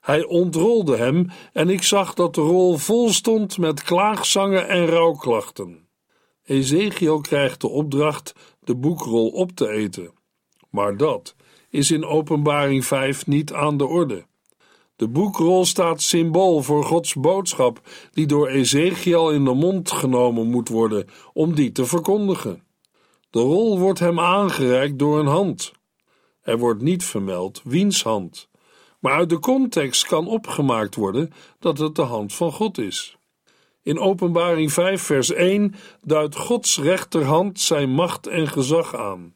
Hij 0.00 0.24
ontrolde 0.24 0.96
hem 0.96 1.30
en 1.52 1.68
ik 1.68 1.82
zag 1.82 2.14
dat 2.14 2.34
de 2.34 2.40
rol 2.40 2.76
vol 2.76 3.08
stond 3.08 3.58
met 3.58 3.82
klaagzangen 3.82 4.68
en 4.68 4.86
rouwklachten. 4.86 5.88
Ezekiel 6.44 7.20
krijgt 7.20 7.60
de 7.60 7.68
opdracht 7.68 8.32
de 8.60 8.76
boekrol 8.76 9.28
op 9.28 9.52
te 9.52 9.68
eten. 9.68 10.12
Maar 10.70 10.96
dat 10.96 11.34
is 11.70 11.90
in 11.90 12.04
Openbaring 12.04 12.84
5 12.84 13.26
niet 13.26 13.52
aan 13.52 13.76
de 13.76 13.86
orde. 13.86 14.27
De 14.98 15.08
boekrol 15.08 15.64
staat 15.64 16.02
symbool 16.02 16.62
voor 16.62 16.84
Gods 16.84 17.14
boodschap, 17.14 17.80
die 18.12 18.26
door 18.26 18.48
Ezekiel 18.48 19.30
in 19.30 19.44
de 19.44 19.54
mond 19.54 19.90
genomen 19.90 20.46
moet 20.46 20.68
worden 20.68 21.06
om 21.32 21.54
die 21.54 21.72
te 21.72 21.86
verkondigen. 21.86 22.62
De 23.30 23.40
rol 23.40 23.78
wordt 23.78 23.98
hem 23.98 24.20
aangereikt 24.20 24.98
door 24.98 25.18
een 25.18 25.26
hand. 25.26 25.72
Er 26.42 26.58
wordt 26.58 26.82
niet 26.82 27.04
vermeld 27.04 27.60
wiens 27.64 28.02
hand, 28.02 28.48
maar 29.00 29.12
uit 29.12 29.28
de 29.28 29.38
context 29.38 30.06
kan 30.06 30.28
opgemaakt 30.28 30.94
worden 30.94 31.32
dat 31.58 31.78
het 31.78 31.94
de 31.94 32.02
hand 32.02 32.34
van 32.34 32.52
God 32.52 32.78
is. 32.78 33.18
In 33.82 33.98
Openbaring 33.98 34.72
5, 34.72 35.02
vers 35.02 35.32
1 35.32 35.74
duidt 36.02 36.36
Gods 36.36 36.78
rechterhand 36.78 37.60
zijn 37.60 37.90
macht 37.90 38.26
en 38.26 38.48
gezag 38.48 38.94
aan. 38.94 39.34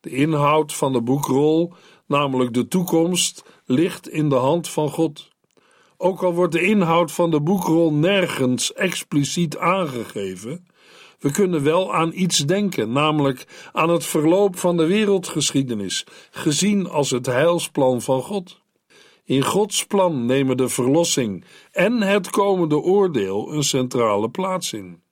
De 0.00 0.10
inhoud 0.10 0.74
van 0.74 0.92
de 0.92 1.00
boekrol, 1.00 1.72
namelijk 2.06 2.54
de 2.54 2.68
toekomst, 2.68 3.44
ligt 3.70 4.08
in 4.08 4.28
de 4.28 4.34
hand 4.34 4.68
van 4.68 4.90
God. 4.90 5.28
Ook 5.96 6.22
al 6.22 6.34
wordt 6.34 6.52
de 6.52 6.62
inhoud 6.62 7.12
van 7.12 7.30
de 7.30 7.40
boekrol 7.40 7.92
nergens 7.92 8.72
expliciet 8.72 9.58
aangegeven, 9.58 10.64
we 11.20 11.30
kunnen 11.30 11.62
wel 11.62 11.94
aan 11.94 12.12
iets 12.14 12.38
denken, 12.38 12.92
namelijk 12.92 13.46
aan 13.72 13.88
het 13.90 14.04
verloop 14.04 14.58
van 14.58 14.76
de 14.76 14.86
wereldgeschiedenis, 14.86 16.06
gezien 16.30 16.88
als 16.88 17.10
het 17.10 17.26
heilsplan 17.26 18.02
van 18.02 18.22
God. 18.22 18.60
In 19.24 19.44
Gods 19.44 19.86
plan 19.86 20.26
nemen 20.26 20.56
de 20.56 20.68
verlossing 20.68 21.44
en 21.72 22.02
het 22.02 22.30
komende 22.30 22.76
oordeel 22.76 23.52
een 23.52 23.62
centrale 23.62 24.30
plaats 24.30 24.72
in. 24.72 25.02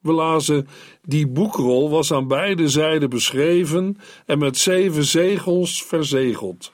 We 0.00 0.12
lazen: 0.12 0.68
Die 1.02 1.28
boekrol 1.28 1.90
was 1.90 2.12
aan 2.12 2.28
beide 2.28 2.68
zijden 2.68 3.10
beschreven 3.10 3.96
en 4.26 4.38
met 4.38 4.56
zeven 4.56 5.04
zegels 5.04 5.82
verzegeld. 5.82 6.72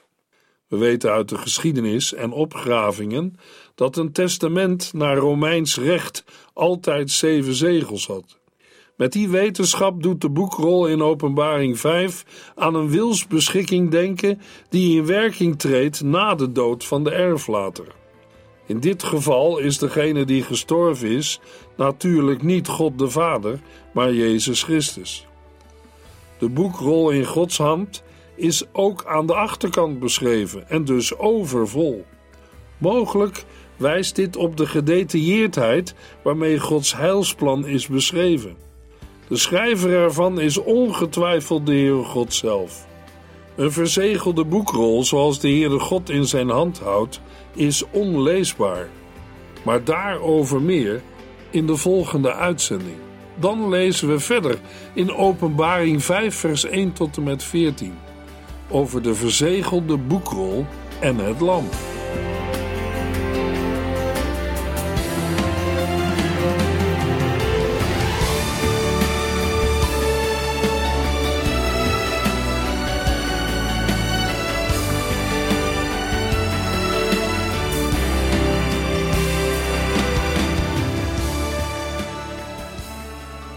We 0.70 0.76
weten 0.76 1.10
uit 1.10 1.28
de 1.28 1.38
geschiedenis 1.38 2.14
en 2.14 2.32
opgravingen 2.32 3.36
dat 3.74 3.96
een 3.96 4.12
testament 4.12 4.92
naar 4.92 5.16
Romeins 5.16 5.76
recht 5.76 6.24
altijd 6.52 7.10
zeven 7.10 7.54
zegels 7.54 8.06
had. 8.06 8.38
Met 8.96 9.12
die 9.12 9.28
wetenschap 9.28 10.02
doet 10.02 10.20
de 10.20 10.28
boekrol 10.28 10.86
in 10.86 11.02
Openbaring 11.02 11.78
5 11.78 12.24
aan 12.54 12.74
een 12.74 12.90
wilsbeschikking 12.90 13.90
denken 13.90 14.40
die 14.68 14.96
in 14.96 15.06
werking 15.06 15.58
treedt 15.58 16.02
na 16.02 16.34
de 16.34 16.52
dood 16.52 16.84
van 16.84 17.04
de 17.04 17.10
erflater. 17.10 17.86
In 18.66 18.80
dit 18.80 19.02
geval 19.02 19.58
is 19.58 19.78
degene 19.78 20.24
die 20.24 20.42
gestorven 20.42 21.08
is 21.08 21.40
natuurlijk 21.76 22.42
niet 22.42 22.68
God 22.68 22.98
de 22.98 23.10
Vader, 23.10 23.60
maar 23.92 24.12
Jezus 24.12 24.62
Christus. 24.62 25.26
De 26.38 26.48
boekrol 26.48 27.10
in 27.10 27.24
Gods 27.24 27.58
hand 27.58 28.02
is 28.40 28.64
ook 28.72 29.04
aan 29.06 29.26
de 29.26 29.34
achterkant 29.34 29.98
beschreven 29.98 30.68
en 30.68 30.84
dus 30.84 31.18
overvol. 31.18 32.04
Mogelijk 32.78 33.44
wijst 33.76 34.16
dit 34.16 34.36
op 34.36 34.56
de 34.56 34.66
gedetailleerdheid 34.66 35.94
waarmee 36.22 36.58
Gods 36.58 36.96
heilsplan 36.96 37.66
is 37.66 37.86
beschreven. 37.86 38.56
De 39.28 39.36
schrijver 39.36 39.92
ervan 39.92 40.40
is 40.40 40.58
ongetwijfeld 40.58 41.66
de 41.66 41.72
Heere 41.72 42.02
God 42.02 42.34
zelf. 42.34 42.86
Een 43.56 43.72
verzegelde 43.72 44.44
boekrol 44.44 45.04
zoals 45.04 45.40
de 45.40 45.48
Heere 45.48 45.78
God 45.78 46.10
in 46.10 46.24
zijn 46.24 46.48
hand 46.48 46.78
houdt, 46.78 47.20
is 47.54 47.84
onleesbaar. 47.90 48.88
Maar 49.62 49.84
daarover 49.84 50.62
meer 50.62 51.02
in 51.50 51.66
de 51.66 51.76
volgende 51.76 52.32
uitzending. 52.32 52.96
Dan 53.34 53.68
lezen 53.68 54.08
we 54.08 54.18
verder 54.18 54.58
in 54.94 55.14
Openbaring 55.14 56.04
5, 56.04 56.34
vers 56.34 56.64
1 56.64 56.92
tot 56.92 57.16
en 57.16 57.22
met 57.22 57.44
14 57.44 57.94
over 58.70 59.02
de 59.02 59.14
verzegelde 59.14 59.96
boekrol 59.96 60.66
en 61.00 61.16
het 61.16 61.40
lam. 61.40 61.64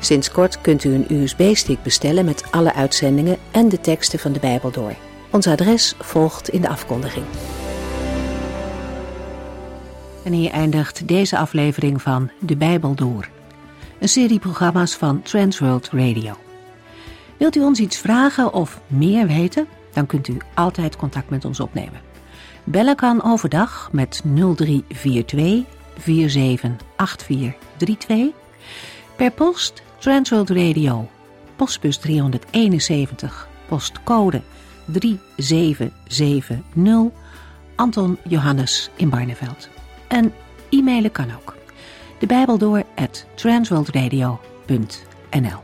Sinds 0.03 0.31
kort 0.31 0.61
kunt 0.61 0.83
u 0.83 0.93
een 0.93 1.05
USB-stick 1.09 1.83
bestellen 1.83 2.25
met 2.25 2.51
alle 2.51 2.73
uitzendingen 2.73 3.37
en 3.51 3.69
de 3.69 3.81
teksten 3.81 4.19
van 4.19 4.33
de 4.33 4.39
Bijbel 4.39 4.71
door. 4.71 4.95
Ons 5.29 5.47
adres 5.47 5.95
volgt 5.99 6.49
in 6.49 6.61
de 6.61 6.69
afkondiging. 6.69 7.25
En 10.23 10.31
hier 10.31 10.51
eindigt 10.51 11.07
deze 11.07 11.37
aflevering 11.37 12.01
van 12.01 12.31
De 12.39 12.55
Bijbel 12.55 12.95
Door. 12.95 13.29
Een 13.99 14.09
serie 14.09 14.39
programma's 14.39 14.95
van 14.95 15.21
Transworld 15.21 15.89
Radio. 15.91 16.33
Wilt 17.37 17.55
u 17.55 17.61
ons 17.61 17.79
iets 17.79 17.97
vragen 17.97 18.53
of 18.53 18.81
meer 18.87 19.27
weten? 19.27 19.67
Dan 19.93 20.05
kunt 20.05 20.27
u 20.27 20.37
altijd 20.53 20.95
contact 20.95 21.29
met 21.29 21.45
ons 21.45 21.59
opnemen. 21.59 22.01
Bellen 22.63 22.95
kan 22.95 23.23
overdag 23.23 23.89
met 23.91 24.21
0342 24.23 25.63
478432. 25.97 28.27
Per 29.15 29.31
post 29.31 29.83
Transworld 30.03 30.49
Radio, 30.49 31.09
postbus 31.55 31.97
371, 31.97 33.47
postcode 33.67 34.41
3770, 34.85 37.11
Anton 37.75 38.17
Johannes 38.27 38.89
in 38.95 39.09
Barneveld. 39.09 39.69
En 40.07 40.33
e-mailen 40.69 41.11
kan 41.11 41.27
ook. 41.35 41.55
De 42.19 42.25
Bijbel 42.25 42.57
door 42.57 42.83
at 42.95 43.25
transworldradio.nl 43.35 45.59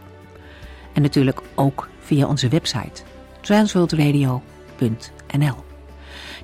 En 0.94 1.02
natuurlijk 1.02 1.42
ook 1.56 1.90
via 2.00 2.28
onze 2.28 2.48
website 2.48 3.02
transworldradio.nl 3.42 5.56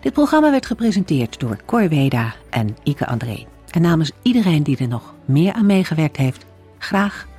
Dit 0.01 0.13
programma 0.13 0.51
werd 0.51 0.65
gepresenteerd 0.65 1.39
door 1.39 1.57
Cor 1.65 1.89
Weda 1.89 2.33
en 2.49 2.77
Ike 2.83 3.07
André. 3.07 3.45
En 3.69 3.81
namens 3.81 4.11
iedereen 4.21 4.63
die 4.63 4.77
er 4.77 4.87
nog 4.87 5.13
meer 5.25 5.53
aan 5.53 5.65
meegewerkt 5.65 6.17
heeft, 6.17 6.45
graag 6.77 7.27